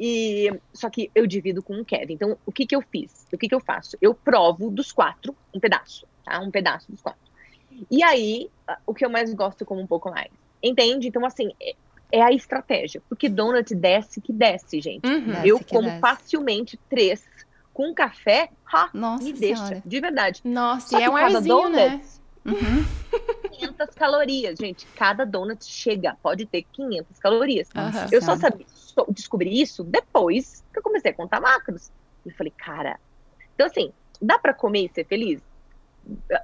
[0.00, 2.14] E só que eu divido com o Kevin.
[2.14, 3.26] Então, o que que eu fiz?
[3.32, 3.98] O que que eu faço?
[4.00, 6.40] Eu provo dos quatro um pedaço, tá?
[6.40, 7.20] Um pedaço dos quatro.
[7.90, 8.48] E aí,
[8.86, 10.30] o que eu mais gosto eu como um pouco mais.
[10.62, 11.06] Entende?
[11.08, 11.74] Então, assim, é-
[12.12, 13.02] é a estratégia.
[13.08, 15.06] Porque donut desce que desce, gente.
[15.06, 15.34] Uhum.
[15.44, 16.00] eu Desce que como desce.
[16.00, 17.22] facilmente três
[17.74, 19.82] com café, ha, Nossa me deixa, Senhora.
[19.86, 20.40] de verdade.
[20.44, 22.00] Nossa, Só e é um cada arzinho, né?
[22.44, 22.80] donut,
[23.50, 24.86] 500 calorias, gente.
[24.96, 27.68] Cada donut chega, pode ter 500 calorias.
[27.74, 28.08] Aham.
[28.10, 28.66] Eu só sabia,
[29.00, 31.90] só descobri isso depois que eu comecei a contar macros.
[32.24, 32.98] E falei, cara.
[33.54, 35.40] Então, assim, dá pra comer e ser feliz?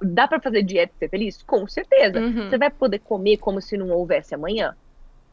[0.02, 1.42] Dá pra fazer dieta e ser feliz?
[1.42, 2.18] Com certeza.
[2.20, 2.48] Uhum.
[2.48, 4.74] Você vai poder comer como se não houvesse amanhã?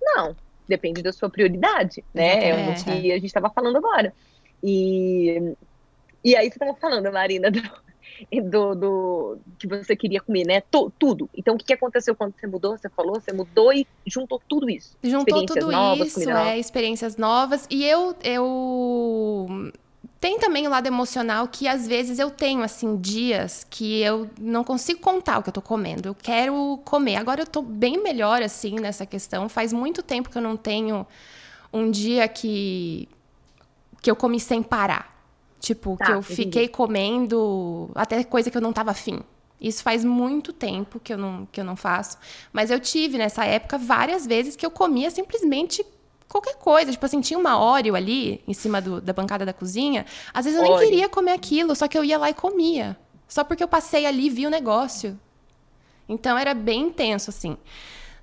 [0.02, 0.36] Não.
[0.68, 2.50] Depende da sua prioridade, né?
[2.50, 4.14] É o Exatamente, que a gente estava falando agora.
[4.64, 5.56] E,
[6.24, 7.62] e aí você estava falando, Marina, do,
[8.50, 10.62] do, do- que você queria comer, né?
[10.62, 11.30] Tu- tudo.
[11.36, 12.78] Então, o que, que aconteceu quando você mudou?
[12.78, 14.98] Você falou, você mudou e juntou tudo isso.
[15.04, 16.56] Juntou tudo novas, isso, é, nova.
[16.56, 17.68] experiências novas.
[17.70, 19.72] E eu, eu.
[20.20, 24.64] Tem também o lado emocional que às vezes eu tenho, assim, dias que eu não
[24.64, 26.08] consigo contar o que eu tô comendo.
[26.08, 27.18] Eu quero comer.
[27.18, 29.50] Agora eu tô bem melhor, assim, nessa questão.
[29.50, 31.06] Faz muito tempo que eu não tenho
[31.74, 33.10] um dia que.
[34.02, 35.13] que eu comi sem parar.
[35.64, 36.36] Tipo, Tá, que eu entendi.
[36.36, 39.22] fiquei comendo até coisa que eu não tava afim.
[39.62, 42.18] Isso faz muito tempo que eu, não, que eu não faço.
[42.52, 45.86] Mas eu tive nessa época várias vezes que eu comia simplesmente
[46.28, 46.92] qualquer coisa.
[46.92, 50.06] Tipo assim, tinha uma Oreo ali em cima do- da bancada da cozinha.
[50.34, 50.90] Às vezes eu nem Oreo.
[50.90, 52.98] queria comer aquilo, só que eu ia lá e comia.
[53.26, 55.18] Só porque eu passei ali e vi o negócio.
[56.10, 57.56] Então era bem intenso, assim.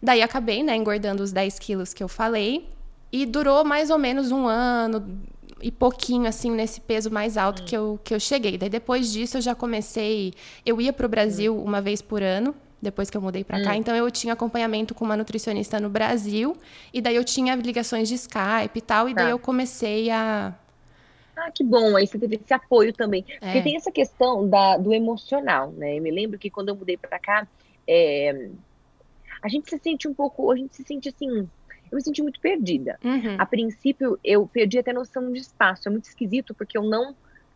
[0.03, 2.69] Daí acabei, né, engordando os 10 quilos que eu falei.
[3.11, 5.19] E durou mais ou menos um ano
[5.63, 8.57] e pouquinho, assim, nesse peso mais alto que, eu, que eu cheguei.
[8.59, 10.33] Daí depois disso eu já comecei.
[10.65, 13.77] Eu ia pro Brasil uma vez por ano, depois que eu mudei pra cá.
[13.77, 16.57] Então eu tinha acompanhamento com uma nutricionista no Brasil.
[16.93, 19.09] E daí eu tinha ligações de Skype e tal.
[19.09, 19.31] E daí Tá.
[19.31, 20.55] eu comecei a.
[21.37, 23.23] Ah, que bom, aí você teve esse apoio também.
[23.23, 23.63] Porque É.
[23.63, 25.97] tem essa questão da, do emocional, né?
[25.97, 27.47] Eu me lembro que quando eu mudei pra cá,
[27.89, 28.49] é,
[29.43, 31.49] a gente se sente um pouco, a gente se sente assim,
[31.91, 32.99] eu me senti muito perdida.
[33.05, 33.37] Uhum.
[33.39, 35.89] A princípio, eu perdi até noção de espaço.
[35.89, 37.15] É muito esquisito, porque eu não.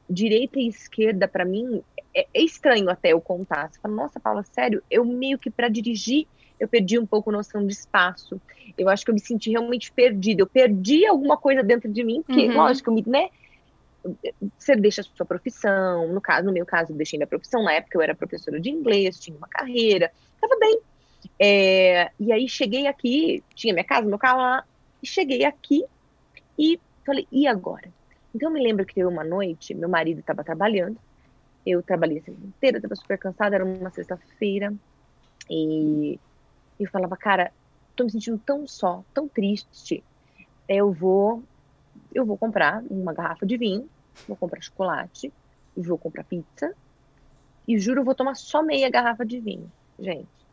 [0.09, 1.83] Direita e esquerda, pra mim,
[2.15, 3.71] é, é estranho até eu contar.
[3.73, 6.27] Você fala, nossa, Paula, sério, eu meio que pra dirigir,
[6.61, 8.39] eu perdi um pouco noção de espaço.
[8.77, 10.43] Eu acho que eu me senti realmente perdida.
[10.43, 12.55] Eu perdi alguma coisa dentro de mim, porque, Uhum.
[12.55, 13.31] lógico, eu me, né?
[14.59, 16.13] Você deixa a sua profissão.
[16.13, 17.63] No caso, no meu caso, eu deixei minha profissão.
[17.63, 20.81] Na época, eu era professora de inglês, tinha uma carreira, tava bem.
[21.41, 24.65] É, e aí cheguei aqui, tinha minha casa, meu carro lá,
[25.03, 25.85] e cheguei aqui
[26.59, 27.93] e falei, e agora?
[28.35, 30.99] Então eu me lembro que teve uma noite, meu marido estava trabalhando,
[31.67, 34.75] eu trabalhei a semana inteira, estava super cansada, era uma sexta-feira,
[35.51, 36.21] e
[36.79, 37.53] eu falava, cara,
[37.97, 40.05] tô me sentindo tão só, tão triste,
[40.69, 41.45] eu vou,
[42.15, 43.91] eu vou comprar uma garrafa de vinho,
[44.27, 45.33] vou comprar chocolate,
[45.77, 46.75] vou comprar pizza,
[47.67, 50.44] e juro, vou tomar só meia garrafa de vinho, gente.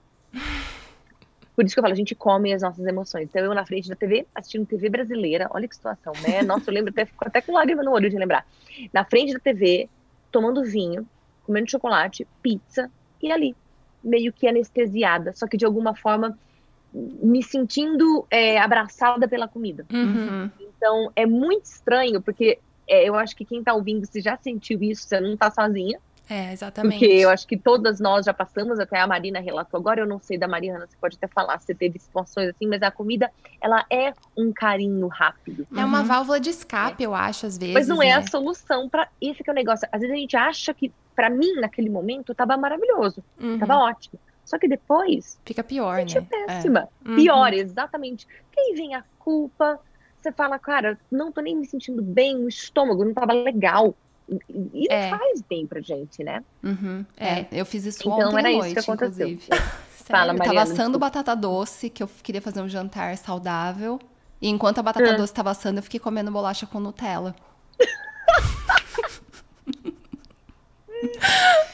[1.56, 3.26] Por isso que eu falo, a gente come as nossas emoções.
[3.26, 6.42] Então, eu na frente da TV, assistindo TV brasileira, olha que situação, né?
[6.44, 8.46] Nossa, eu lembro até, fico até com lágrima no olho de lembrar.
[8.94, 9.90] Na frente da TV,
[10.32, 11.06] tomando vinho,
[11.44, 12.90] comendo chocolate, pizza,
[13.22, 13.56] e ali,
[14.04, 16.38] meio que anestesiada, só que de alguma forma
[16.94, 19.86] me sentindo é, abraçada pela comida.
[19.92, 20.50] Uhum.
[20.60, 24.82] Então, é muito estranho, porque é, eu acho que quem tá ouvindo, se já sentiu
[24.82, 26.00] isso, você não tá sozinha.
[26.32, 27.00] É, exatamente.
[27.00, 30.18] Porque eu acho que todas nós já passamos, até a Marina relatou agora, eu não
[30.22, 33.30] sei da Mariana, você pode até falar se teve situações assim, mas a comida,
[33.62, 35.68] ela é um carinho rápido.
[35.76, 36.06] É uma Uhum.
[36.06, 37.74] válvula de escape, eu acho, às vezes.
[37.74, 38.14] Mas não é né?
[38.14, 39.86] a solução para esse que é o negócio.
[39.92, 43.60] Às vezes a gente acha que, pra mim, naquele momento, tava maravilhoso, Uhum.
[43.60, 44.18] tava ótimo.
[44.46, 46.28] Só que depois, Fica pior, a gente é né?
[46.30, 46.88] péssima.
[47.06, 47.16] Uhum.
[47.16, 48.26] Pior, exatamente.
[48.52, 49.78] Que aí vem a culpa,
[50.22, 53.94] você fala, cara, não tô nem me sentindo bem, o estômago não tava legal.
[54.40, 55.10] E não É.
[55.10, 56.42] faz bem pra gente, né?
[56.64, 57.06] Uhum.
[57.18, 57.40] É.
[57.42, 59.28] É, eu fiz isso Então ontem era à isso noite, que aconteceu.
[59.28, 59.50] inclusive.
[60.06, 64.00] Fala, Eu Mariana, tava assando batata doce, que eu queria fazer um jantar saudável.
[64.42, 65.18] E enquanto a batata Ah.
[65.18, 67.36] doce tava assando, eu fiquei comendo bolacha com Nutella.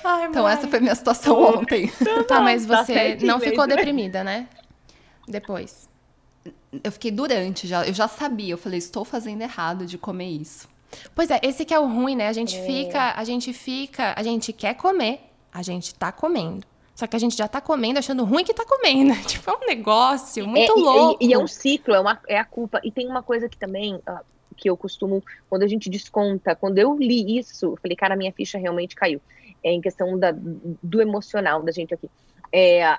[0.04, 0.54] Ai, Então mãe.
[0.54, 1.92] essa foi minha situação ontem.
[2.28, 4.48] Tá, mas Tá você não ficou deprimida, né?
[5.28, 5.88] Depois.
[6.84, 8.54] Eu fiquei durante, já, eu já sabia.
[8.54, 10.68] Eu falei, estou fazendo errado de comer isso.
[11.14, 12.28] Pois é, esse que é o ruim, né?
[12.28, 15.20] A gente fica, a gente fica, a gente quer comer,
[15.54, 16.66] a gente tá comendo.
[16.96, 19.14] Só que a gente já tá comendo achando ruim que tá comendo.
[19.28, 21.24] Tipo, é um negócio muito É, e- louco.
[21.24, 22.80] E, e é um ciclo, é, uma, é a culpa.
[22.84, 24.02] E tem uma coisa que também,
[24.56, 28.32] que eu costumo, quando a gente desconta, quando eu li isso, eu falei, cara, minha
[28.32, 29.22] ficha realmente caiu.
[29.64, 30.34] É em questão da,
[30.82, 32.10] do emocional da gente aqui.
[32.52, 32.98] É,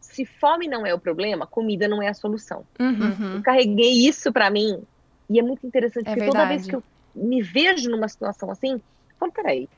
[0.00, 2.64] se fome não é o problema, comida não é a solução.
[2.78, 3.36] Uhum.
[3.36, 4.82] Eu carreguei isso pra mim
[5.30, 6.68] e é muito interessante, É porque toda vez verdade.
[6.70, 6.82] que eu
[7.16, 8.82] me vejo numa situação assim, eu
[9.18, 9.68] falo, peraí,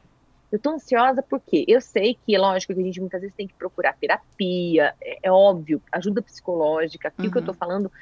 [0.51, 3.47] eu tô ansiosa porque eu sei que, é lógico, que a gente muitas vezes tem
[3.47, 7.59] que procurar terapia, é, é óbvio, ajuda psicológica, aquilo que eu tô Uhum.
[7.59, 7.93] falando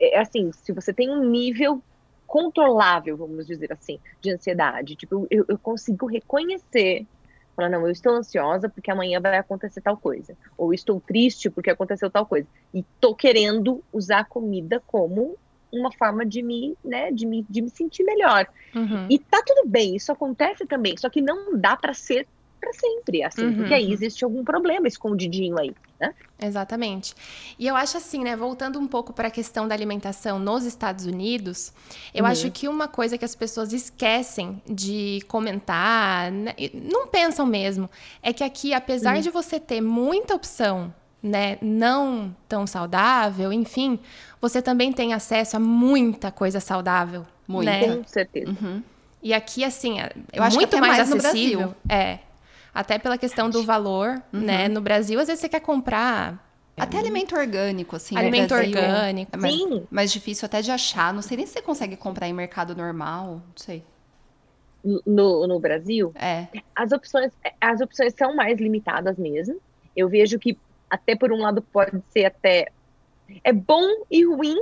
[0.00, 1.84] é assim, se você tem um nível
[2.26, 7.06] controlável, vamos dizer assim, de ansiedade, tipo, eu, eu consigo reconhecer
[7.56, 10.36] Falar, não, eu estou ansiosa porque amanhã vai acontecer tal coisa.
[10.58, 12.48] Ou estou triste porque aconteceu tal coisa.
[12.72, 15.38] E estou querendo usar a comida como
[15.78, 18.46] uma forma de me, né, de me, de me sentir melhor.
[18.74, 19.06] Uhum.
[19.10, 22.26] E tá tudo bem, isso acontece também, só que não dá para ser
[22.64, 23.56] para sempre, assim, uhum.
[23.56, 26.14] porque aí existe algum problema escondidinho aí, né?
[26.40, 27.14] Exatamente.
[27.58, 31.04] E eu acho assim, né, voltando um pouco para a questão da alimentação nos Estados
[31.04, 31.74] Unidos,
[32.14, 32.30] eu uhum.
[32.30, 37.90] acho que uma coisa que as pessoas esquecem de comentar, né, não pensam mesmo,
[38.22, 39.20] é que aqui, apesar uhum.
[39.20, 40.92] de você ter muita opção
[41.24, 43.98] né, não tão saudável, enfim,
[44.42, 47.26] você também tem acesso a muita coisa saudável.
[47.48, 47.96] Muito, né?
[47.96, 48.50] com certeza.
[48.50, 48.82] Uhum.
[49.22, 51.74] E aqui, assim, é eu acho muito mais, mais acessível.
[51.88, 52.18] É.
[52.74, 54.40] Até pela questão do valor, uhum.
[54.40, 54.68] né?
[54.68, 56.44] No Brasil, às vezes você quer comprar.
[56.76, 58.18] Até alimento orgânico, assim.
[58.18, 59.30] Alimento Brasil, orgânico.
[59.32, 59.86] É mais, Sim.
[59.90, 61.14] mais difícil até de achar.
[61.14, 63.34] Não sei nem se você consegue comprar em mercado normal.
[63.34, 63.82] Não sei.
[65.06, 66.12] No, no Brasil?
[66.16, 66.48] É.
[66.76, 69.58] As opções, as opções são mais limitadas mesmo.
[69.96, 70.58] Eu vejo que,
[70.88, 72.68] até por um lado, pode ser até.
[73.42, 74.60] É bom e ruim,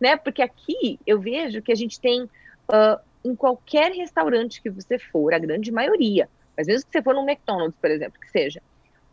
[0.00, 0.16] né?
[0.16, 2.22] Porque aqui eu vejo que a gente tem.
[2.22, 7.14] Uh, em qualquer restaurante que você for, a grande maioria, mas mesmo que você for
[7.14, 8.62] no McDonald's, por exemplo, que seja,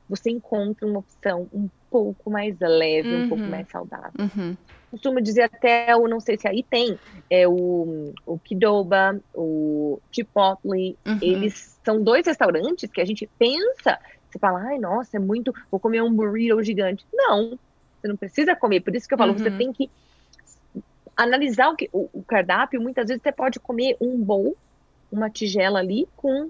[0.07, 3.23] você encontra uma opção um pouco mais leve, uhum.
[3.23, 3.49] um pouco uhum.
[3.49, 4.11] mais saudável.
[4.19, 4.55] Uhum.
[4.91, 10.95] Costumo dizer até, eu não sei se aí tem, é o, o Kidoba, o Chipotle,
[11.05, 11.19] uhum.
[11.19, 13.99] eles são dois restaurantes que a gente pensa,
[14.33, 17.05] você fala, ai, nossa, é muito, vou comer um burrito gigante.
[17.13, 17.57] Não,
[18.01, 19.57] você não precisa comer, por isso que eu falo, você uhum.
[19.57, 19.89] tem que
[21.15, 24.57] analisar o, que, o, o cardápio, muitas vezes você pode comer um bowl,
[25.11, 26.49] uma tigela ali com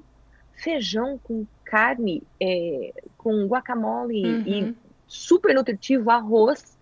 [0.56, 4.44] feijão com carne, é, com guacamole uhum.
[4.46, 4.76] e
[5.08, 6.78] super nutritivo, arroz,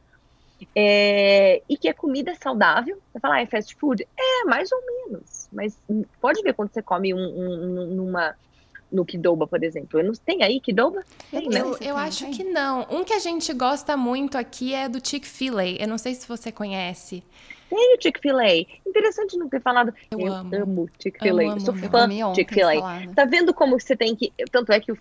[0.75, 3.01] é, e que é comida saudável.
[3.11, 4.07] Você fala, ah, é fast food?
[4.17, 5.49] É, mais ou menos.
[5.51, 5.77] Mas
[6.19, 8.35] pode ver quando você come um, um, numa
[8.91, 9.99] no Kidoba, por exemplo.
[9.99, 11.03] Eu não tem aí Kidoba?
[11.29, 11.61] Tem, né?
[11.61, 12.85] Eu, eu acho que não.
[12.89, 15.65] Um que a gente gosta muito aqui é do Chick-fil-A.
[15.65, 17.23] Eu não sei se você conhece.
[17.69, 18.65] Tem o Chick-fil-A.
[18.85, 19.93] Interessante não ter falado.
[20.11, 20.55] Eu, eu amo.
[20.55, 21.59] amo Chick-fil-A.
[21.59, 23.07] Sou fã de Chick-fil-A.
[23.15, 24.33] Tá vendo como você tem que.
[24.51, 24.97] Tanto é que o,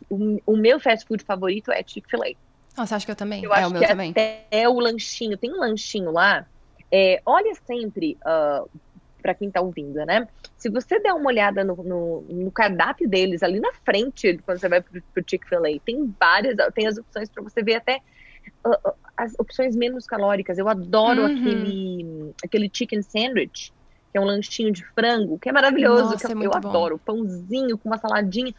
[0.46, 2.36] o meu fast food favorito é Chick-fil-A.
[2.76, 3.42] Nossa, acho que eu também.
[3.42, 4.14] Eu é, acho que também.
[4.50, 5.36] é o lanchinho.
[5.36, 6.46] Tem um lanchinho lá.
[6.92, 8.16] É, olha sempre.
[8.24, 8.68] Uh,
[9.20, 10.26] para quem está ouvindo, né?
[10.56, 14.68] Se você der uma olhada no, no, no, cardápio deles ali na frente, quando você
[14.68, 18.00] vai pro, pro Chick-fil-A, tem várias, tem as opções para você ver até
[18.66, 20.58] uh, as opções menos calóricas.
[20.58, 21.26] Eu adoro uhum.
[21.26, 23.72] aquele, aquele chicken sandwich,
[24.10, 26.12] que é um lanchinho de frango, que é maravilhoso.
[26.12, 26.98] Nossa, que é eu, eu adoro.
[26.98, 28.54] Pãozinho com uma saladinha.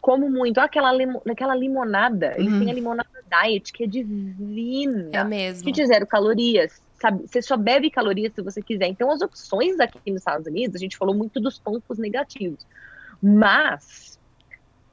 [0.00, 0.58] Como muito.
[0.58, 2.34] Olha aquela, limo, aquela limonada.
[2.36, 2.72] Eles têm a uhum.
[2.72, 5.10] limonada diet, que é divina.
[5.12, 5.72] É mesmo.
[5.72, 8.86] Que zero calorias sabe, você só bebe calorias se você quiser.
[8.86, 12.66] Então, as opções aqui nos Estados Unidos, a gente falou muito dos pontos negativos.
[13.22, 14.18] Mas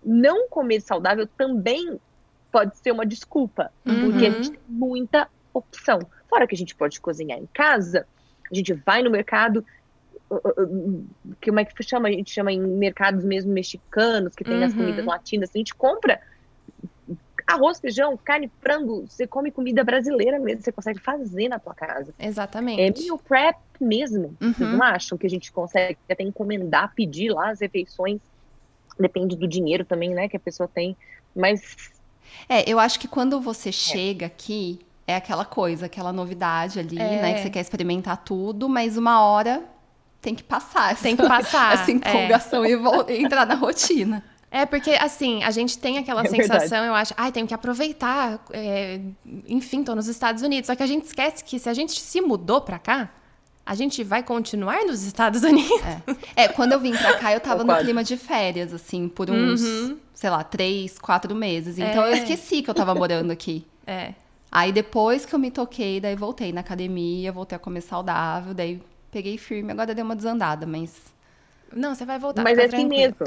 [0.03, 1.99] não comer saudável também
[2.51, 4.11] pode ser uma desculpa, uhum.
[4.11, 5.99] porque a gente tem muita opção.
[6.29, 8.07] Fora que a gente pode cozinhar em casa,
[8.49, 9.65] a gente vai no mercado,
[10.29, 11.05] uh, uh, uh,
[11.43, 12.07] como é que chama?
[12.07, 14.63] A gente chama em mercados mesmo mexicanos, que tem uhum.
[14.63, 16.21] as comidas latinas, a gente compra
[17.47, 22.13] arroz, feijão, carne, frango, você come comida brasileira mesmo, você consegue fazer na tua casa.
[22.19, 22.81] Exatamente.
[22.81, 24.35] É meal prep mesmo.
[24.41, 24.53] Uhum.
[24.53, 28.19] Vocês não acham que a gente consegue até encomendar, pedir lá as refeições?
[28.99, 30.97] Depende do dinheiro também, né, que a pessoa tem.
[31.33, 31.91] Mas.
[32.49, 33.71] É, eu acho que quando você é.
[33.71, 37.21] chega aqui, é aquela coisa, aquela novidade ali, é.
[37.21, 39.63] né, que você quer experimentar tudo, mas uma hora
[40.21, 40.91] tem que passar.
[40.91, 41.73] Essa, tem que passar.
[41.79, 42.71] Essa empolgação é.
[42.71, 44.23] e entrar na rotina.
[44.49, 46.87] É, porque, assim, a gente tem aquela é sensação, verdade.
[46.87, 48.99] eu acho, ai, tenho que aproveitar, é,
[49.47, 50.67] enfim, tô nos Estados Unidos.
[50.67, 53.09] Só que a gente esquece que se a gente se mudou pra cá,
[53.65, 55.81] a gente vai continuar nos Estados Unidos.
[56.35, 59.29] É, é quando eu vim pra cá, eu tava no clima de férias, assim, por
[59.29, 59.97] uns, uhum.
[60.13, 61.77] sei lá, três, quatro meses.
[61.77, 62.11] Então é.
[62.11, 63.65] eu esqueci que eu tava morando aqui.
[63.85, 64.13] É.
[64.49, 68.81] Aí depois que eu me toquei, daí voltei na academia, voltei a comer saudável, daí
[69.11, 70.93] peguei firme, agora deu uma desandada, mas
[71.73, 72.43] não, você vai voltar.
[72.43, 73.17] Mas é assim mesmo.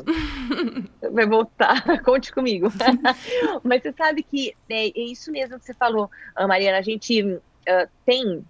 [1.12, 2.72] vai voltar, conte comigo.
[3.62, 6.78] Mas você sabe que é, é, isso mesmo que você falou, ah, Mariana.
[6.78, 7.40] A gente uh,
[8.04, 8.44] tem.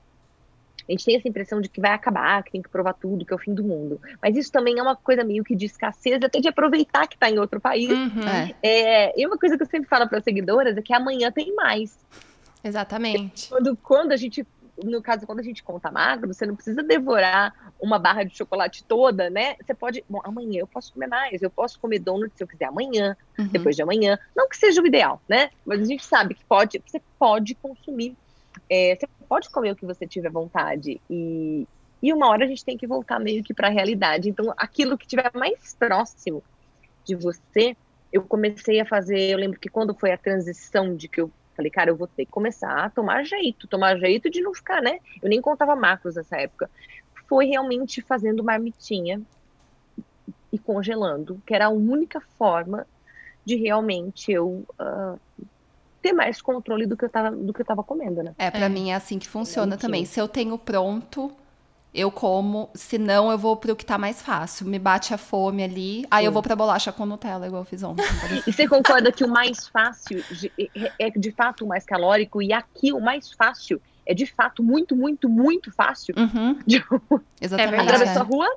[0.89, 3.33] A gente tem essa impressão de que vai acabar, que tem que provar tudo, que
[3.33, 4.01] é o fim do mundo.
[4.21, 7.31] Mas isso também é uma coisa meio que de escassez, até de aproveitar que está
[7.31, 7.91] em outro país.
[7.91, 8.27] Uhum.
[8.61, 9.13] É.
[9.17, 11.97] e uma coisa que eu sempre falo para as seguidoras é que amanhã tem mais.
[12.65, 13.49] Exatamente.
[13.49, 14.45] Quando, quando a gente
[14.85, 18.85] no caso, quando a gente conta magro, você não precisa devorar uma barra de chocolate
[18.85, 19.57] toda, né?
[19.61, 22.67] Você pode, bom, amanhã eu posso comer mais, eu posso comer donut se eu quiser
[22.67, 23.49] amanhã, uhum.
[23.49, 24.19] depois de amanhã.
[24.35, 25.51] Não que seja o ideal, né?
[25.65, 28.17] Mas a gente sabe que pode, você pode consumir,
[28.69, 31.01] é, você pode comer o que você tiver vontade.
[31.09, 31.67] E,
[32.03, 34.29] e uma hora a gente tem que voltar meio que para a realidade.
[34.29, 36.43] Então, aquilo que tiver mais próximo
[37.05, 37.77] de você,
[38.13, 39.31] eu comecei a fazer.
[39.31, 41.31] Eu lembro que quando foi a transição de que eu
[41.61, 44.81] falei, cara, eu vou ter que começar a tomar jeito, tomar jeito de não ficar,
[44.81, 44.99] né?
[45.23, 46.71] Eu nem contava macros nessa época.
[47.29, 49.21] Foi realmente fazendo marmitinha
[50.53, 52.87] e congelando, que era a única forma
[53.45, 55.21] de realmente eu uh,
[56.03, 58.35] ter mais controle do que eu tava, do que eu tava comendo, né?
[58.39, 58.69] É, para é.
[58.69, 60.05] mim é assim que funciona também.
[60.05, 61.31] Se eu tenho pronto,
[61.93, 64.67] eu como, se não eu vou pro que tá mais fácil.
[64.67, 66.27] Me bate a fome ali, aí Sim.
[66.27, 68.05] eu vou pra bolacha com Nutella, igual eu fiz ontem.
[68.47, 70.23] e você concorda que o mais fácil
[70.99, 74.95] é de fato o mais calórico e aqui o mais fácil é de fato muito,
[74.95, 76.15] muito, muito fácil?
[76.17, 76.59] Uhum.
[77.41, 77.83] Exatamente.
[77.83, 78.23] Atravessa é.
[78.23, 78.57] a rua,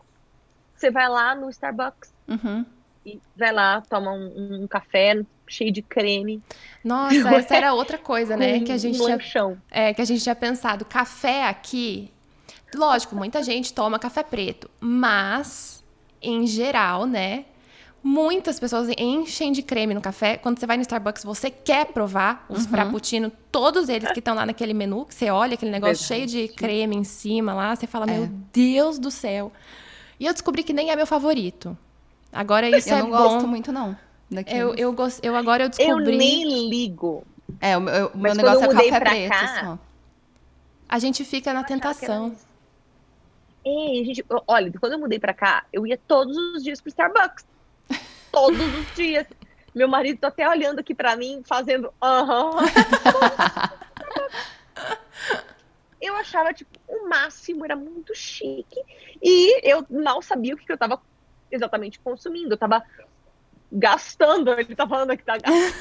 [0.76, 2.66] você vai lá no Starbucks uhum.
[3.06, 6.42] e vai lá, toma um, um café cheio de creme.
[6.84, 8.60] Nossa, essa era outra coisa, né?
[8.60, 10.86] que a gente um tinha, é, que a gente tinha pensado.
[10.86, 12.12] Café aqui,
[12.78, 15.84] lógico, muita gente toma café preto, mas
[16.21, 17.45] em geral, né?
[18.03, 20.36] Muitas pessoas enchem de creme no café.
[20.36, 22.69] Quando você vai no Starbucks, você quer provar os uhum.
[22.69, 26.49] frappuccino, todos eles que estão lá naquele menu, que você olha aquele negócio cheio de
[26.49, 28.17] creme em cima lá, você fala, é.
[28.17, 29.53] meu Deus do céu.
[30.19, 31.78] E eu descobri que nem é meu favorito.
[32.32, 33.07] Agora isso eu é bom.
[33.07, 33.97] Eu não gosto muito, não.
[34.47, 35.19] Eu, eu, gost...
[35.24, 36.13] eu agora eu descobri.
[36.13, 37.26] Eu nem ligo.
[37.61, 39.30] É, o meu, o meu negócio é café preto.
[39.30, 39.80] Cá, só.
[40.89, 42.36] A gente fica na tentação.
[43.66, 47.45] É, gente, olha, quando eu mudei pra cá, eu ia todos os dias pro Starbucks.
[48.32, 49.26] Todos os dias.
[49.74, 52.51] Meu marido tá até olhando aqui pra mim, fazendo aham.
[54.76, 55.43] Uh -huh.
[56.01, 58.80] eu achava, tipo, o máximo, era muito chique.
[59.22, 61.01] E eu mal sabia o que, que eu tava
[61.49, 62.53] exatamente consumindo.
[62.53, 62.84] Eu tava
[63.72, 65.74] gastando, ele tá falando que tá gastando.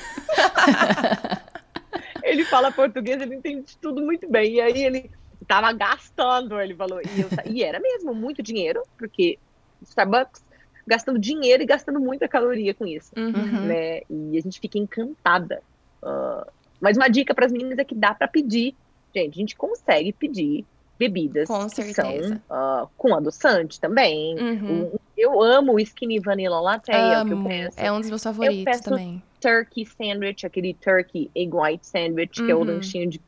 [2.22, 4.54] ele fala português, ele entende tudo muito bem.
[4.54, 5.10] E aí ele
[5.46, 7.00] tava gastando, ele falou.
[7.00, 9.38] E, eu, e era mesmo muito dinheiro, porque
[9.82, 10.42] Starbucks
[10.86, 13.12] gastando dinheiro e gastando muita caloria com isso.
[13.16, 13.66] Uhum.
[13.66, 14.00] Né?
[14.10, 15.62] E a gente fica encantada.
[16.02, 18.74] Uh, mas uma dica para as meninas é que dá para pedir.
[19.14, 20.64] Gente, a gente consegue pedir
[20.98, 24.38] bebidas com que são uh, com adoçante também.
[24.38, 24.92] Uhum.
[25.16, 27.12] Eu amo o Skinny Vanilla Latte, amo.
[27.12, 27.80] é o que eu peço.
[27.80, 29.22] É um dos meus favoritos também.
[29.40, 32.46] Turkey Sandwich, aquele Turkey Egg White Sandwich, uhum.
[32.46, 32.64] que é o uhum.
[32.64, 33.20] lanchinho de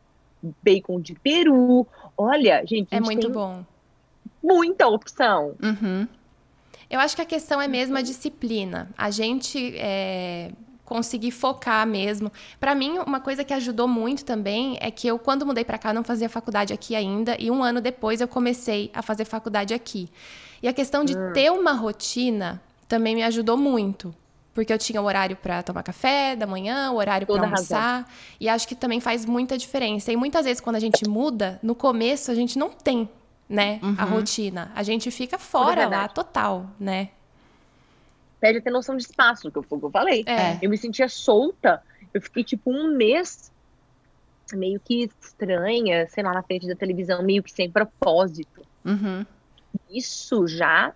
[0.62, 1.86] bacon de peru.
[2.16, 3.64] Olha, gente, é muito bom.
[4.42, 5.55] Muita opção.
[5.62, 6.07] Uhum.
[6.90, 8.90] Eu acho que a questão é mesmo a disciplina.
[8.97, 10.53] A gente é,
[10.84, 12.30] conseguir focar mesmo.
[12.61, 15.92] Para mim, uma coisa que ajudou muito também é que eu, quando mudei para cá,
[15.92, 20.09] não fazia faculdade aqui ainda, e um ano depois eu comecei a fazer faculdade aqui.
[20.62, 21.32] E a questão de hum.
[21.32, 24.14] ter uma rotina também me ajudou muito.
[24.55, 28.02] Porque eu tinha o horário para tomar café da manhã, o horário para almoçar.
[28.02, 28.07] Razão.
[28.40, 30.12] E acho que também faz muita diferença.
[30.12, 33.09] E muitas vezes, quando a gente muda, no começo a gente não tem,
[33.48, 33.96] né, uhum.
[33.98, 34.70] a rotina.
[34.74, 37.11] A gente fica fora é lá total, né?
[38.44, 40.22] perde a ter noção de espaço, que eu falei.
[40.26, 40.59] É.
[40.61, 41.82] Eu me sentia solta.
[42.12, 43.50] Eu fiquei, tipo, um mês
[44.52, 48.61] meio que estranha, sei lá, na frente da televisão, meio que sem propósito.
[48.84, 49.24] Uhum.
[49.88, 50.92] Isso já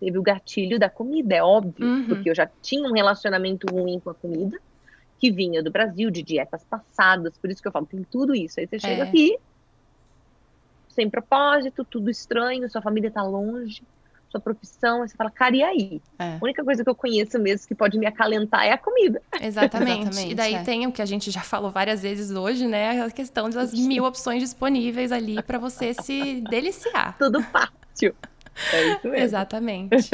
[0.00, 2.06] teve o gatilho da comida, é óbvio, uhum.
[2.06, 4.58] porque eu já tinha um relacionamento ruim com a comida,
[5.18, 8.58] que vinha do Brasil, de dietas passadas, por isso que eu falo, tem tudo isso.
[8.58, 9.06] Aí você chega é.
[9.06, 9.38] aqui,
[10.88, 13.82] sem propósito, tudo estranho, sua família tá longe
[14.30, 16.02] sua profissão, aí você fala, cara, e aí?
[16.18, 16.34] É.
[16.34, 19.20] A única coisa que eu conheço mesmo que pode me acalentar é a comida.
[19.40, 20.02] Exatamente.
[20.02, 20.62] Exatamente e daí é.
[20.62, 23.02] tem o que a gente já falou várias vezes hoje, né?
[23.02, 27.16] A questão das mil opções disponíveis ali para você se deliciar.
[27.18, 28.14] Tudo fácil.
[28.72, 29.16] É isso mesmo.
[29.16, 30.10] Exatamente.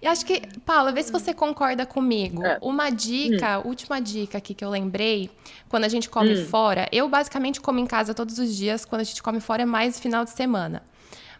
[0.00, 2.44] e acho que, Paula, vê se você concorda comigo.
[2.44, 2.58] É.
[2.60, 3.68] Uma dica, hum.
[3.68, 5.30] última dica aqui que eu lembrei,
[5.68, 6.46] quando a gente come hum.
[6.46, 9.66] fora, eu basicamente como em casa todos os dias, quando a gente come fora é
[9.66, 10.82] mais final de semana.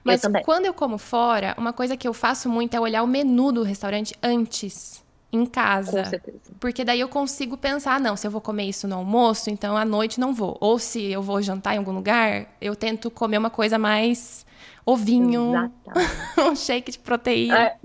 [0.03, 3.07] Mas eu quando eu como fora, uma coisa que eu faço muito é olhar o
[3.07, 6.03] menu do restaurante antes em casa.
[6.03, 6.39] Com certeza.
[6.59, 9.85] Porque daí eu consigo pensar, não, se eu vou comer isso no almoço, então à
[9.85, 10.57] noite não vou.
[10.61, 14.45] Ou se eu vou jantar em algum lugar, eu tento comer uma coisa mais
[14.91, 15.73] ovinho,
[16.39, 17.59] um shake de proteína.
[17.59, 17.77] É.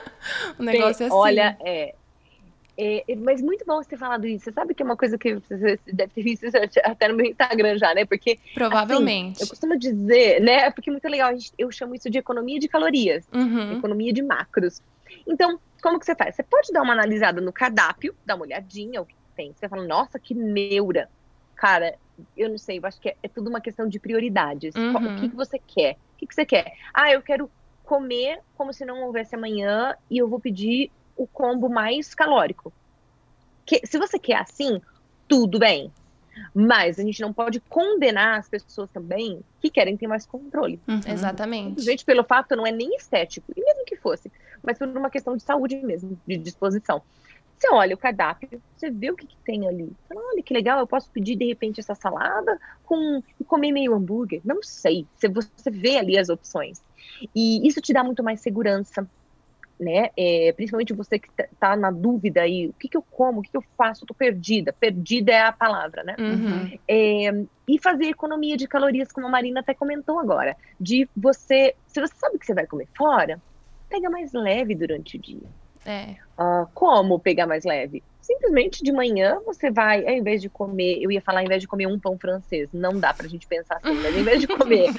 [0.58, 1.16] um negócio Tem, assim.
[1.16, 1.94] Olha, é,
[2.76, 4.44] é, é, mas muito bom você ter falado isso.
[4.44, 6.46] Você sabe que é uma coisa que você deve ter visto
[6.82, 8.04] até no meu Instagram já, né?
[8.04, 8.38] Porque.
[8.52, 9.36] Provavelmente.
[9.36, 10.70] Assim, eu costumo dizer, né?
[10.70, 11.32] Porque é muito legal.
[11.56, 13.78] eu chamo isso de economia de calorias, uhum.
[13.78, 14.82] economia de macros.
[15.26, 16.34] Então, como que você faz?
[16.34, 19.52] Você pode dar uma analisada no cardápio, dar uma olhadinha o que tem.
[19.52, 21.08] Você fala, nossa, que neura.
[21.54, 21.94] Cara,
[22.36, 24.74] eu não sei, eu acho que é, é tudo uma questão de prioridades.
[24.74, 25.16] Uhum.
[25.16, 25.96] O que, que você quer?
[26.24, 26.72] O que, que você quer?
[26.92, 27.50] Ah, eu quero
[27.84, 32.72] comer como se não houvesse amanhã e eu vou pedir o combo mais calórico.
[33.66, 34.80] Que, se você quer assim,
[35.28, 35.92] tudo bem.
[36.52, 40.80] Mas a gente não pode condenar as pessoas também que querem ter mais controle.
[40.88, 41.00] Uhum.
[41.06, 41.82] Exatamente.
[41.82, 45.36] Gente, pelo fato não é nem estético, e mesmo que fosse, mas por uma questão
[45.36, 47.02] de saúde mesmo, de disposição.
[47.58, 49.90] Você olha o cardápio, você vê o que, que tem ali.
[50.08, 53.94] Fala, olha que legal, eu posso pedir de repente essa salada com e comer meio
[53.94, 54.40] hambúrguer.
[54.44, 55.06] Não sei.
[55.16, 56.82] Você, você vê ali as opções.
[57.34, 59.08] E isso te dá muito mais segurança,
[59.78, 60.10] né?
[60.16, 63.42] É, principalmente você que tá, tá na dúvida aí, o que, que eu como, o
[63.42, 64.72] que, que eu faço, tô perdida.
[64.78, 66.16] Perdida é a palavra, né?
[66.18, 66.78] Uhum.
[66.88, 67.30] É,
[67.68, 70.56] e fazer economia de calorias, como a Marina até comentou agora.
[70.78, 73.40] De você, se você sabe que você vai comer fora,
[73.88, 75.48] pega mais leve durante o dia.
[75.84, 76.16] É.
[76.38, 78.02] Uh, como pegar mais leve?
[78.20, 81.68] Simplesmente de manhã você vai, ao invés de comer, eu ia falar ao invés de
[81.68, 84.90] comer um pão francês, não dá pra gente pensar assim, mas ao invés de comer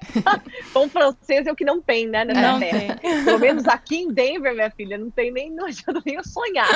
[0.72, 2.96] pão francês é o que não tem, né, na Não terra.
[2.98, 3.24] tem.
[3.24, 6.66] Pelo menos aqui em Denver, minha filha, não tem nem, não adianta nem eu sonhar.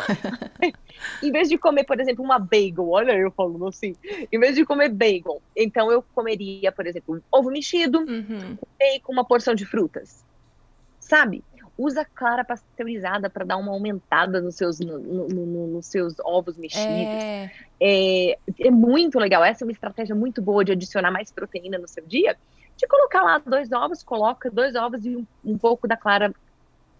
[1.22, 3.94] em vez de comer, por exemplo, uma bagel, olha eu falando assim,
[4.30, 8.56] em vez de comer bagel, então eu comeria, por exemplo, um ovo mexido, Uhum.
[9.02, 10.24] com uma porção de frutas.
[11.00, 11.42] Sabe?
[11.78, 16.56] Usa clara pasteurizada para dar uma aumentada nos seus, no- no- no- nos seus ovos
[16.56, 16.86] mexidos.
[16.88, 17.50] É.
[17.80, 19.44] É, é muito legal.
[19.44, 22.36] Essa é uma estratégia muito boa de adicionar mais proteína no seu dia.
[22.76, 26.32] De colocar lá dois ovos, coloca dois ovos e um, um pouco da clara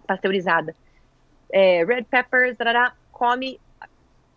[0.07, 0.75] pasteurizada.
[1.53, 3.59] É, red peppers, tarará, come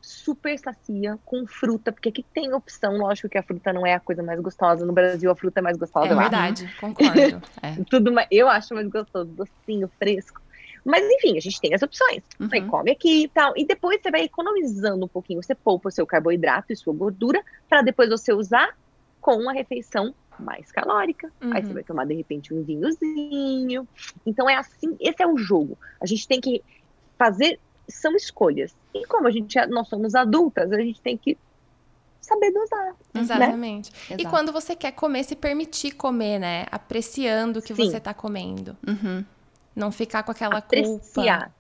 [0.10, 2.98] super sacia com fruta, porque aqui tem opção.
[2.98, 4.84] Lógico que a fruta não é a coisa mais gostosa.
[4.86, 6.12] No Brasil, a fruta é mais gostosa.
[6.12, 7.42] É verdade, concordo.
[7.90, 10.42] tudo mais, eu acho mais gostoso, docinho, fresco.
[10.84, 12.24] Mas enfim, a gente tem as opções.
[12.52, 12.68] Aí Uhum.
[12.68, 13.54] come aqui e tal.
[13.56, 15.44] E depois você vai economizando um pouquinho.
[15.44, 18.68] Você poupa o seu carboidrato e sua gordura para depois você usar
[19.22, 21.32] com uma refeição mais calórica.
[21.42, 21.68] Aí Uhum.
[21.68, 23.88] você vai tomar de repente um vinhozinho.
[24.26, 25.78] Então é assim, esse é o jogo.
[26.02, 26.64] A gente tem que
[27.18, 27.60] fazer
[27.90, 28.76] são escolhas.
[28.94, 31.38] E como a gente é- nós somos adultas, a gente tem que
[32.22, 32.94] saber dosar.
[33.16, 33.92] Exatamente.
[34.10, 34.30] E Exato.
[34.30, 36.66] quando você quer comer, se permitir comer, né?
[36.72, 37.86] Apreciando o que Sim.
[37.90, 38.78] você tá comendo.
[38.88, 39.24] Uhum.
[39.76, 41.40] Não ficar com aquela Apreciar.
[41.46, 41.54] culpa,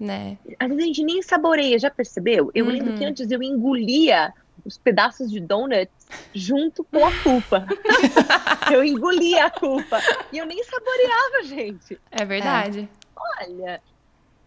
[0.00, 0.38] né?
[0.58, 2.50] Às vezes a gente nem saboreia, já percebeu?
[2.54, 2.72] Eu Uhum.
[2.72, 4.32] lembro que antes eu engolia
[4.64, 7.66] os pedaços de donuts junto com a culpa.
[8.72, 10.00] eu engolia a culpa.
[10.32, 12.00] E eu nem saboreava, gente.
[12.10, 12.88] É verdade.
[13.16, 13.80] Olha,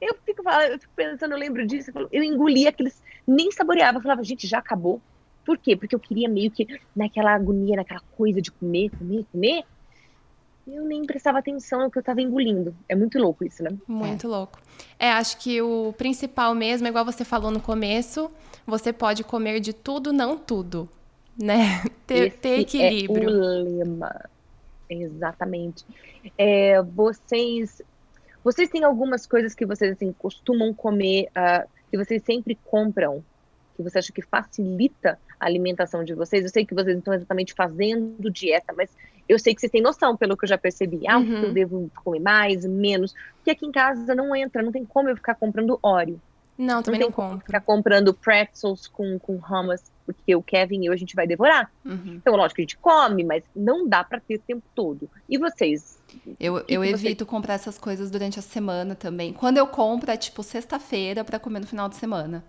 [0.01, 3.99] eu fico, falando- eu fico pensando, eu lembro disso, eu engolia aqueles, nem saboreava.
[3.99, 4.99] Eu falava, gente, já acabou.
[5.45, 5.75] Por quê?
[5.75, 9.63] Porque eu queria meio que naquela agonia, naquela coisa de comer, comer, comer.
[10.67, 12.75] E eu nem prestava atenção no que eu tava engolindo.
[12.87, 13.71] É muito louco isso, né?
[13.87, 14.59] Muito louco.
[14.99, 18.29] É, acho que o principal mesmo, é igual você falou no começo,
[18.65, 20.87] você pode comer de tudo, não tudo,
[21.37, 21.83] né?
[22.05, 23.29] Ter, Esse ter equilíbrio.
[23.29, 24.29] É o lema.
[24.89, 25.85] Exatamente.
[26.37, 27.81] É, vocês,
[28.43, 33.23] vocês têm algumas coisas que vocês assim, costumam comer, ah, que vocês sempre compram,
[33.75, 36.43] que você acha que facilita a alimentação de vocês?
[36.43, 38.89] Eu sei que vocês não estão exatamente fazendo dieta, mas
[39.29, 41.07] eu sei que vocês têm noção, pelo que eu já percebi.
[41.07, 41.43] Ah, Uhum.
[41.43, 43.13] eu devo comer mais, menos.
[43.37, 46.19] Porque aqui em casa não entra, não tem como eu ficar comprando Oreo.
[46.61, 47.45] Não, Não também não como compro.
[47.45, 51.71] ficar comprando pretzels com, com hummus, porque o Kevin e eu a gente vai devorar.
[51.83, 52.15] Uhum.
[52.21, 55.09] Então, lógico que a gente come, mas não dá pra ter o tempo todo.
[55.27, 55.99] E vocês?
[56.39, 59.33] Eu, que eu evito comprar essas coisas durante a semana também.
[59.33, 62.43] Quando eu compro, é tipo sexta-feira pra comer no final de semana.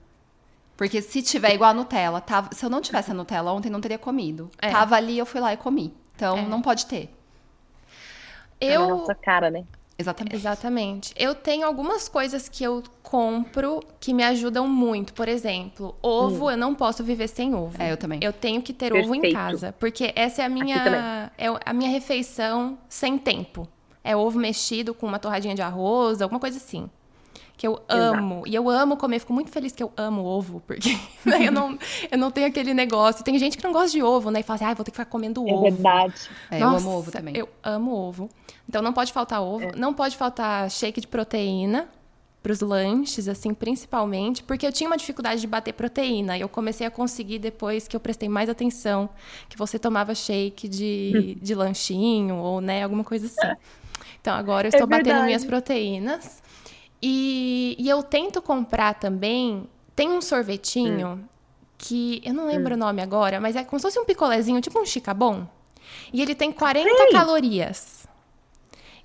[0.76, 3.80] Porque se tiver igual a Nutella, tava, se eu não tivesse a Nutella ontem, não
[3.80, 4.50] teria comido.
[4.60, 4.70] É.
[4.70, 5.94] Tava ali, eu fui lá e comi.
[6.14, 6.42] Então, É.
[6.42, 7.06] não pode ter.
[7.06, 9.64] Tá Eu, nossa cara, né?
[9.98, 10.36] Exatamente.
[10.36, 11.14] Exatamente.
[11.16, 15.12] Eu tenho algumas coisas que eu compro que me ajudam muito.
[15.12, 17.80] Por exemplo, ovo, eu não posso viver sem ovo.
[17.80, 18.18] É, eu também.
[18.22, 19.34] Eu tenho que ter ovo em Perfeito.
[19.34, 23.68] casa, porque essa é a minha é a minha refeição sem tempo.
[24.04, 26.90] É ovo mexido com uma torradinha de arroz, alguma coisa assim.
[27.56, 28.42] Que eu amo.
[28.46, 31.78] E eu amo comer, fico muito feliz que eu amo ovo, porque né, eu, não,
[32.10, 33.24] eu não tenho aquele negócio.
[33.24, 34.40] Tem gente que não gosta de ovo, né?
[34.40, 35.62] E fala assim, ah, vou ter que ficar comendo É ovo.
[35.62, 36.14] verdade.
[36.50, 37.36] É, eu amo ovo também.
[37.36, 38.28] Eu amo ovo.
[38.68, 41.88] Então não pode faltar ovo, não pode faltar shake de proteína
[42.42, 46.36] para os lanches, assim, principalmente, porque eu tinha uma dificuldade de bater proteína.
[46.36, 49.08] E eu comecei a conseguir depois que eu prestei mais atenção,
[49.48, 53.56] que você tomava shake de, de lanchinho ou, né, alguma coisa assim.
[54.20, 55.26] Então agora eu estou batendo verdade.
[55.26, 56.42] minhas proteínas.
[57.02, 59.66] E, e eu tento comprar também.
[59.94, 61.28] Tem um sorvetinho
[61.76, 64.78] que eu não lembro o nome agora, mas é como se fosse um picolézinho, tipo
[64.80, 65.46] um chicabon.
[66.12, 67.10] E ele tem 40 Sei.
[67.10, 68.06] calorias.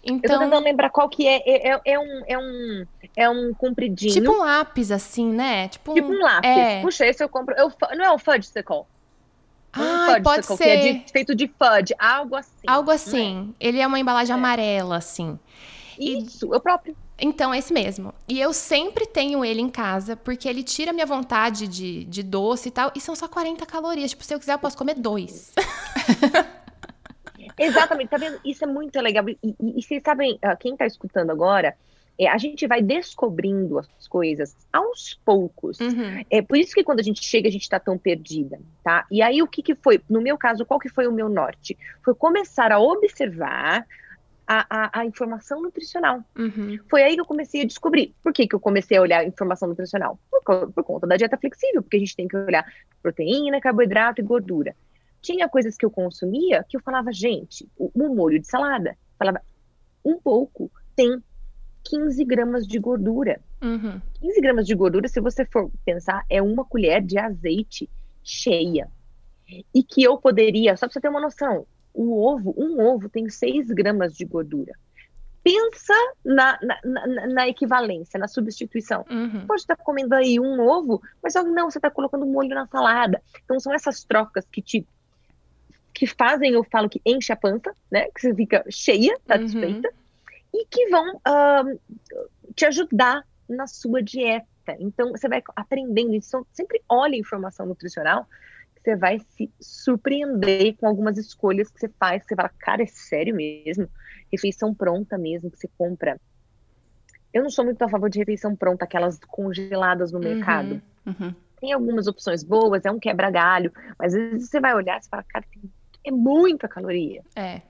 [0.03, 1.41] Eu tô Então, tentando lembrar qual que é.
[1.45, 2.85] É, é- é um, é, um,
[3.15, 4.13] é um compridinho.
[4.13, 5.67] tipo um lápis, assim, né?
[5.67, 6.49] Tipo um, Tipo um lápis.
[6.49, 6.81] É.
[6.81, 7.53] Puxa, esse eu compro.
[7.57, 8.83] Eu, não é o fudgesicle?
[9.75, 10.57] Não é um pode ser.
[10.57, 11.93] Que é de- feito de fudge.
[11.99, 12.51] Algo assim.
[12.67, 12.95] Algo não é?
[12.95, 13.53] assim.
[13.59, 15.37] Ele é uma embalagem amarela, assim.
[15.99, 16.95] Isso, eu próprio.
[17.19, 18.13] Então, é esse mesmo.
[18.27, 22.21] E eu sempre tenho ele em casa, porque ele tira a minha vontade de, de
[22.21, 22.91] doce e tal.
[22.95, 24.11] E são só 40 calorias.
[24.11, 25.53] Tipo, se eu quiser, eu posso comer dois.
[27.57, 28.39] Exatamente, tá vendo?
[28.45, 29.27] Isso é muito legal.
[29.27, 31.75] E, e, e vocês sabem, ah, quem tá escutando agora,
[32.19, 35.79] é, a gente vai descobrindo as coisas aos poucos.
[35.79, 36.23] Uhum.
[36.29, 39.05] É por isso que quando a gente chega, a gente tá tão perdida, tá?
[39.09, 40.01] E aí, o que que foi?
[40.09, 41.77] No meu caso, qual que foi o meu norte?
[42.03, 43.85] Foi começar a observar
[44.47, 46.23] a, a, a informação nutricional.
[46.37, 46.79] Uhum.
[46.89, 48.15] Foi aí que eu comecei a descobrir.
[48.23, 50.17] Por que, que eu comecei a olhar a informação nutricional?
[50.31, 52.65] Por, por conta da dieta flexível, porque a gente tem que olhar
[53.03, 54.75] proteína, carboidrato e gordura.
[55.21, 59.41] Tinha coisas que eu consumia que eu falava, gente, o- um molho de salada, falava,
[60.05, 61.21] um pouco tem
[61.83, 63.41] 15 gramas de gordura.
[63.61, 63.99] Uhum.
[64.21, 67.89] 15 gramas de gordura, se você for pensar, é uma colher de azeite
[68.23, 68.87] cheia.
[69.73, 73.29] E que eu poderia, só pra você ter uma noção, o ovo, um ovo tem
[73.29, 74.73] 6 gramas de gordura.
[75.43, 75.93] Pensa
[76.25, 79.05] na, na, na- na equivalência, na substituição.
[79.09, 79.47] Uhum.
[79.47, 83.21] Pode estar comendo aí um ovo, mas não, você está colocando molho na salada.
[83.45, 84.85] Então são essas trocas que te
[85.93, 88.07] que fazem, eu falo que enche a pança, né?
[88.13, 89.89] Que você fica cheia, satisfeita,
[90.53, 91.75] e que vão ahn,
[92.53, 94.45] te ajudar na sua dieta.
[94.79, 96.13] Então você vai aprendendo.
[96.13, 98.27] Então, sempre olhe a informação nutricional,
[98.87, 102.21] você vai se surpreender com algumas escolhas que você faz.
[102.23, 103.89] Que você fala, cara, é sério mesmo?
[104.31, 106.17] Refeição pronta mesmo, que você compra.
[107.33, 110.23] Eu não sou muito a favor de refeição pronta, aquelas congeladas no Uhum.
[110.23, 110.81] mercado.
[111.05, 111.35] Uhum.
[111.59, 115.23] Tem algumas opções boas, é um quebra-galho, mas às vezes você vai olhar e fala,
[115.27, 115.69] cara, tem-
[116.05, 117.21] é muita caloria.
[117.35, 117.61] É.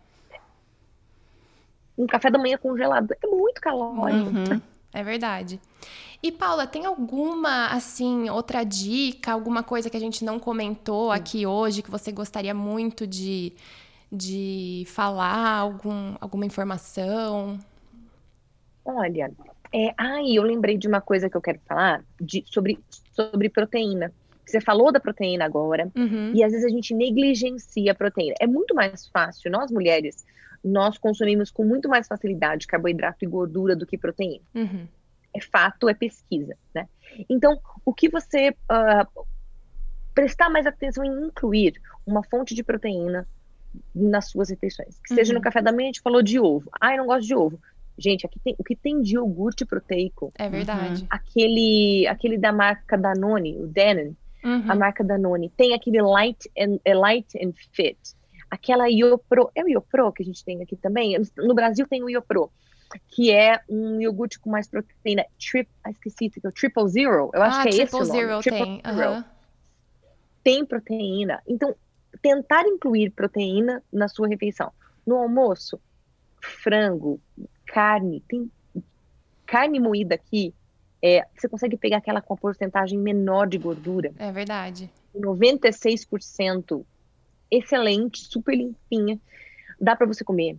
[1.97, 4.29] Um café da manhã congelado é muito calórico.
[4.29, 4.61] Uhum.
[4.97, 5.61] É verdade.
[6.23, 11.45] E Paula, tem alguma assim outra dica, alguma coisa que a gente não comentou aqui
[11.45, 13.53] hoje que você gostaria muito de,
[14.11, 17.59] de falar, algum, alguma informação?
[18.83, 19.31] Olha,
[19.71, 22.79] é, ai, eu lembrei de uma coisa que eu quero falar de, sobre,
[23.13, 24.11] sobre proteína.
[24.47, 26.31] Você falou da proteína agora, Uhum.
[26.33, 28.35] e às vezes a gente negligencia a proteína.
[28.39, 30.25] É muito mais fácil, nós mulheres,
[30.63, 34.43] nós consumimos com muito mais facilidade carboidrato e gordura do que proteína.
[34.55, 34.87] Uhum.
[35.35, 36.87] é fato, é pesquisa, né?
[37.29, 39.05] Então, o que você ah,
[40.15, 43.27] prestar mais atenção em incluir uma fonte de proteína
[43.93, 45.37] nas suas refeições, que seja Uhum.
[45.37, 46.69] no café da manhã, a gente falou de ovo.
[46.81, 47.59] Ah, eu não gosto de ovo.
[47.99, 51.05] Gente, aqui tem, o que tem de iogurte proteico, É verdade.
[51.09, 54.71] aquele, aquele da marca Danone, o Danone, Uhum.
[54.71, 57.97] a marca Danone, tem aquele Light and, é Light and Fit,
[58.49, 61.17] aquela Iopro, é o Iopro que a gente tem aqui também?
[61.37, 62.51] No Brasil tem o Iopro,
[63.09, 67.29] que é um iogurte com mais proteína, trip, ah, esqueci, que é o Triple Zero,
[67.33, 68.81] eu acho ah, que é esse o nome, Zero Triple tem.
[68.85, 69.09] Zero.
[69.11, 69.25] aham.
[70.43, 71.41] tem proteína.
[71.47, 71.75] Então,
[72.21, 74.71] tentar incluir proteína na sua refeição.
[75.05, 75.79] No almoço,
[76.41, 77.19] frango,
[77.65, 78.51] carne, tem
[79.45, 80.53] carne moída aqui,
[81.01, 84.89] é, você consegue pegar aquela com a porcentagem menor de gordura, É verdade.
[85.15, 86.83] 96%,
[87.49, 89.19] excelente, super limpinha,
[89.79, 90.57] dá para você comer.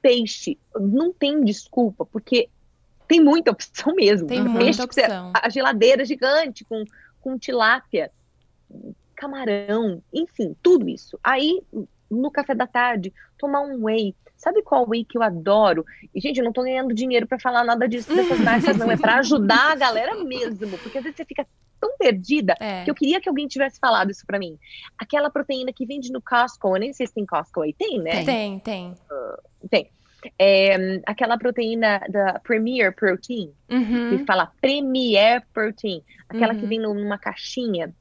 [0.00, 2.48] Peixe, não tem desculpa, porque
[3.08, 4.26] tem muita opção mesmo.
[4.28, 5.32] Tem Peixe muita você- opção.
[5.34, 6.84] a geladeira gigante com,
[7.20, 8.10] com tilápia,
[9.14, 11.18] camarão, enfim, tudo isso.
[11.22, 11.62] Aí,
[12.14, 14.14] no café da tarde, tomar um whey.
[14.36, 15.84] Sabe qual whey que eu adoro?
[16.14, 18.90] E, gente, eu não tô ganhando dinheiro para falar nada disso dessas marcas, não.
[18.90, 20.78] É para ajudar a galera mesmo.
[20.78, 21.46] Porque às vezes você fica
[21.80, 22.84] tão perdida É.
[22.84, 24.58] que eu queria que alguém tivesse falado isso para mim.
[24.98, 27.72] Aquela proteína que vende no Costco, eu nem sei se tem Costco aí.
[27.74, 28.24] Tem, né?
[28.24, 28.94] Tem, tem.
[29.70, 29.90] Tem.
[30.38, 34.08] É, aquela proteína da Premier Protein, Uhum.
[34.08, 36.02] que fala Premier Protein.
[36.28, 36.68] Aquela que Uhum.
[36.68, 37.94] vem numa caixinha,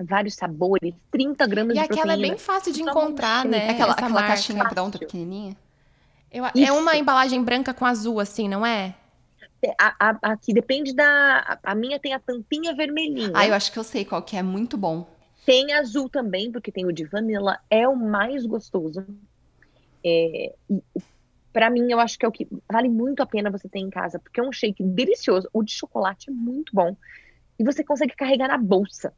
[0.00, 2.28] vários sabores, 30 gramas E de aquela é proteína.
[2.28, 3.70] bem fácil de encontrar, né?
[3.70, 4.28] Aquela, aquela marca.
[4.28, 5.56] caixinha pronta, pequenininha.
[6.30, 8.94] Eu- é uma embalagem branca com azul, assim, não é?
[9.78, 11.58] A, a, aqui depende da.
[11.62, 13.30] A, a minha tem a tampinha vermelhinha.
[13.34, 15.06] Ah, eu acho que eu sei qual que é, muito bom.
[15.44, 19.04] Tem azul também, porque tem o de vanilla, é o mais gostoso.
[20.04, 20.82] É, e
[21.52, 23.90] para mim, eu acho que é o que vale muito a pena você ter em
[23.90, 25.48] casa, porque é um shake delicioso.
[25.52, 26.96] O de chocolate é muito bom.
[27.58, 29.12] E você consegue carregar na bolsa,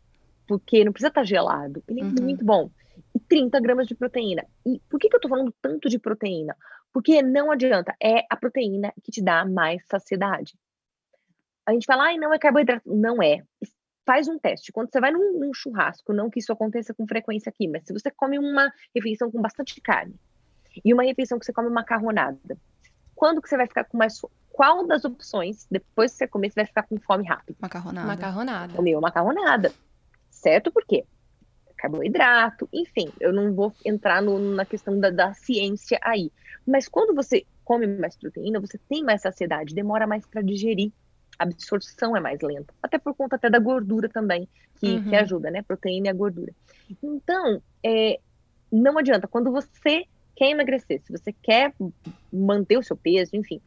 [0.47, 1.83] porque não precisa estar gelado.
[1.89, 2.15] Ele é Uhum.
[2.23, 2.71] muito bom.
[3.15, 4.45] E 30 gramas de proteína.
[4.67, 6.57] E por que, que eu tô falando tanto de proteína?
[6.93, 10.55] Porque não adianta, é a proteína que te dá mais saciedade.
[11.67, 12.83] A gente fala, ai, não é carboidrato.
[12.87, 13.43] Não é
[14.07, 14.71] faz um teste.
[14.71, 17.93] Quando você vai num, num churrasco, não que isso aconteça com frequência aqui, mas se
[17.93, 20.15] você come uma refeição com bastante carne
[20.85, 22.59] e uma refeição que você come macarronada,
[23.15, 24.33] quando que você vai ficar com mais fome?
[24.51, 27.57] Qual das opções, depois que você comer, você vai ficar com fome rápido?
[27.61, 28.07] Macarronada.
[28.07, 28.75] Macarronada.
[28.75, 29.73] Comer uma macarronada.
[30.45, 30.71] Certo?
[30.71, 31.05] Por quê?
[31.79, 36.31] Carboidrato, enfim, eu não vou entrar no- na questão da, da ciência aí.
[36.67, 40.93] Mas quando você come mais proteína, você tem mais saciedade, demora mais para digerir.
[41.39, 44.47] A absorção é mais lenta, até por conta até da gordura também,
[44.79, 45.09] que, uhum.
[45.09, 45.63] que ajuda, né?
[45.63, 46.53] Proteína e a gordura.
[47.03, 48.21] Então, é,
[48.71, 50.05] não adianta, quando você
[50.37, 51.75] quer emagrecer, se você quer
[52.31, 53.63] manter o seu peso, enfim,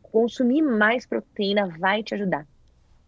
[0.00, 2.48] consumir mais proteína vai te ajudar.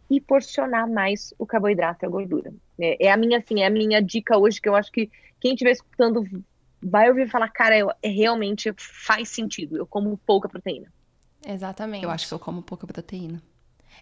[0.09, 2.53] E porcionar mais o carboidrato e a gordura.
[2.79, 5.11] É, é, a minha, assim, é a minha dica hoje, que eu acho que
[5.41, 6.25] quem estiver escutando
[6.83, 9.77] vai ouvir falar, cara, eu, é, realmente faz sentido.
[9.77, 10.93] Eu como pouca proteína.
[11.47, 12.05] Exatamente.
[12.05, 13.43] Eu acho que eu como pouca proteína.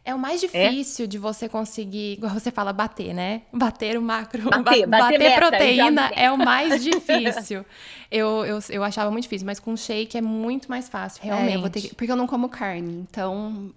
[0.04, 0.46] É o mais é?
[0.46, 1.08] difícil é?
[1.08, 3.42] de você conseguir, igual você fala, bater, né?
[3.52, 7.64] Bater o macro, bater, ba bater, bater proteína é o mais difícil.
[8.10, 11.62] eu, eu, eu achava muito difícil, mas com shake é muito mais fácil, realmente.
[11.62, 13.72] É, eu que, porque eu não como carne, então.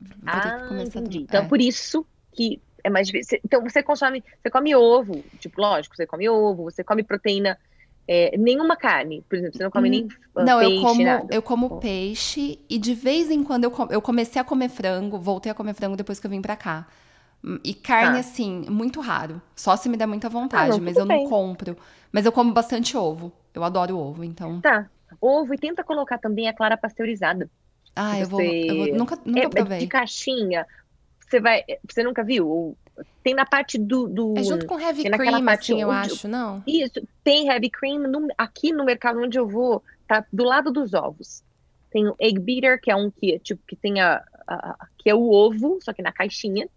[0.00, 1.18] Vou ah, ter que começar entendi.
[1.20, 1.48] Então, é.
[1.48, 3.40] por isso que é mais difícil.
[3.44, 7.58] Então, você consome, você come ovo, tipo, lógico, você come ovo, você come proteína
[8.06, 11.34] é, nenhuma carne, por exemplo, você não come nem uh, não, peixe, eu como, nada.
[11.34, 15.50] eu como peixe e de vez em quando eu, eu comecei a comer frango, voltei
[15.50, 16.86] a comer frango depois que eu vim pra cá.
[17.62, 18.20] E carne, ah.
[18.20, 19.40] assim, muito raro.
[19.54, 21.24] Só se me der muita vontade, ah, não, mas eu bem.
[21.24, 21.76] não compro.
[22.10, 23.30] Mas eu como bastante ovo.
[23.52, 24.62] Eu adoro ovo, então.
[24.62, 24.88] Tá.
[25.20, 27.50] Ovo e tenta colocar também a clara pasteurizada.
[27.94, 29.78] Ah, eu vou, eu vou, Nunca, nunca é, provei.
[29.78, 30.66] De caixinha.
[31.34, 31.64] Você vai.
[31.88, 32.76] Você nunca viu?
[33.24, 34.06] Tem na parte do.
[34.06, 36.62] do é junto com heavy cream, assim, eu acho, não?
[36.64, 37.98] Isso, tem heavy cream.
[38.02, 41.42] No, aqui no mercado onde eu vou, tá do lado dos ovos.
[41.90, 45.14] Tem o egg beater, que é um que, tipo, que tem a, a, que é
[45.14, 46.68] o ovo, só que na caixinha.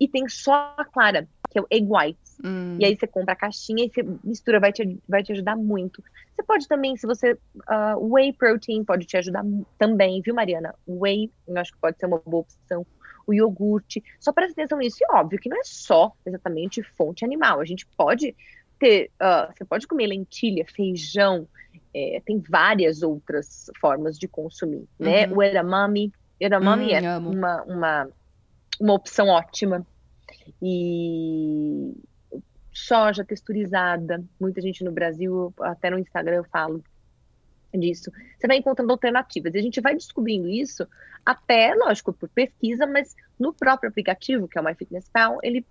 [0.00, 2.18] E tem só a clara, que é o egg white.
[2.42, 2.76] Hum.
[2.80, 6.02] E aí você compra a caixinha e você mistura, vai te, vai te ajudar muito.
[6.34, 7.34] Você pode também, se você.
[7.34, 9.44] Uh, whey protein pode te ajudar
[9.78, 10.74] também, viu, Mariana?
[10.88, 12.86] Whey, eu acho que pode ser uma boa opção
[13.26, 14.02] o iogurte.
[14.20, 14.98] Só presta atenção nisso.
[15.00, 17.60] E óbvio que não é só exatamente fonte animal.
[17.60, 18.34] A gente pode
[18.78, 21.48] ter, uh, você pode comer lentilha, feijão,
[21.94, 25.26] é, tem várias outras formas de consumir, né?
[25.26, 25.36] Uhum.
[25.36, 28.08] O edamame, edamame hum, é uma, uma,
[28.78, 29.86] uma opção ótima.
[30.60, 31.94] E
[32.70, 36.84] soja texturizada, muita gente no Brasil, até no Instagram eu falo
[37.78, 38.10] disso.
[38.38, 39.54] Você vai encontrando alternativas.
[39.54, 40.86] E a gente vai descobrindo isso
[41.24, 45.66] até, lógico, por pesquisa, mas no próprio aplicativo, que é o MyFitnessPal, ele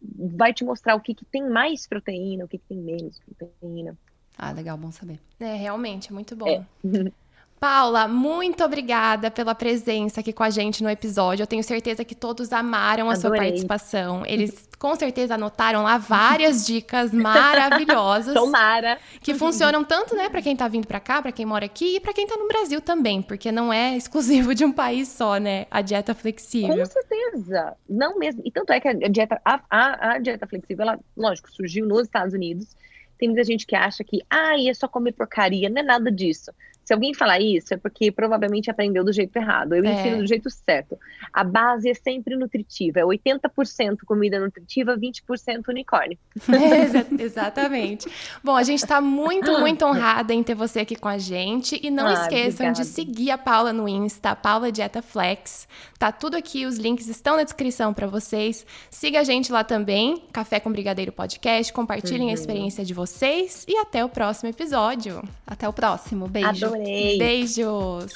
[0.00, 3.96] vai te mostrar o que, que tem mais proteína, o que, que tem menos proteína.
[4.36, 5.18] Ah, legal, bom saber.
[5.40, 6.48] É, realmente, é muito bom.
[6.48, 6.64] É.
[7.58, 11.42] Paula, muito obrigada pela presença aqui com a gente no episódio.
[11.42, 13.20] Eu tenho certeza que todos amaram a Adorei.
[13.20, 14.26] sua participação.
[14.26, 18.34] Eles com certeza anotaram lá várias dicas maravilhosas.
[18.34, 18.98] Tomara.
[19.22, 22.00] Que funcionam tanto, né, para quem tá vindo para cá, para quem mora aqui e
[22.00, 25.66] para quem tá no Brasil também, porque não é exclusivo de um país só, né,
[25.70, 26.76] a dieta flexível.
[26.76, 27.74] Com certeza.
[27.88, 28.42] Não mesmo.
[28.44, 32.02] E tanto é que a dieta a, a, a dieta flexível, ela, lógico, surgiu nos
[32.02, 32.76] Estados Unidos.
[33.18, 35.70] Tem muita gente que acha que, ah, é só comer porcaria.
[35.70, 36.52] Não é nada disso.
[36.86, 39.74] Se alguém falar isso, é porque provavelmente aprendeu do jeito errado.
[39.74, 39.92] Eu é.
[39.92, 40.96] ensino do jeito certo.
[41.32, 43.00] A base é sempre nutritiva.
[43.00, 46.16] É 80% comida nutritiva, 20% unicórnio.
[46.56, 48.08] É, exatamente.
[48.42, 51.78] Bom, a gente está muito, muito honrada em ter você aqui com a gente.
[51.82, 52.82] E não ah, esqueçam obrigada.
[52.82, 55.68] de seguir a Paula no Insta, Paula Dieta Flex.
[55.98, 58.64] Tá tudo aqui, os links estão na descrição para vocês.
[58.90, 61.72] Siga a gente lá também, Café com Brigadeiro Podcast.
[61.72, 62.30] Compartilhem uhum.
[62.30, 63.64] a experiência de vocês.
[63.68, 65.22] E até o próximo episódio.
[65.46, 66.28] Até o próximo.
[66.28, 66.75] Beijo.
[66.76, 67.18] Adorei.
[67.18, 68.12] Beijos.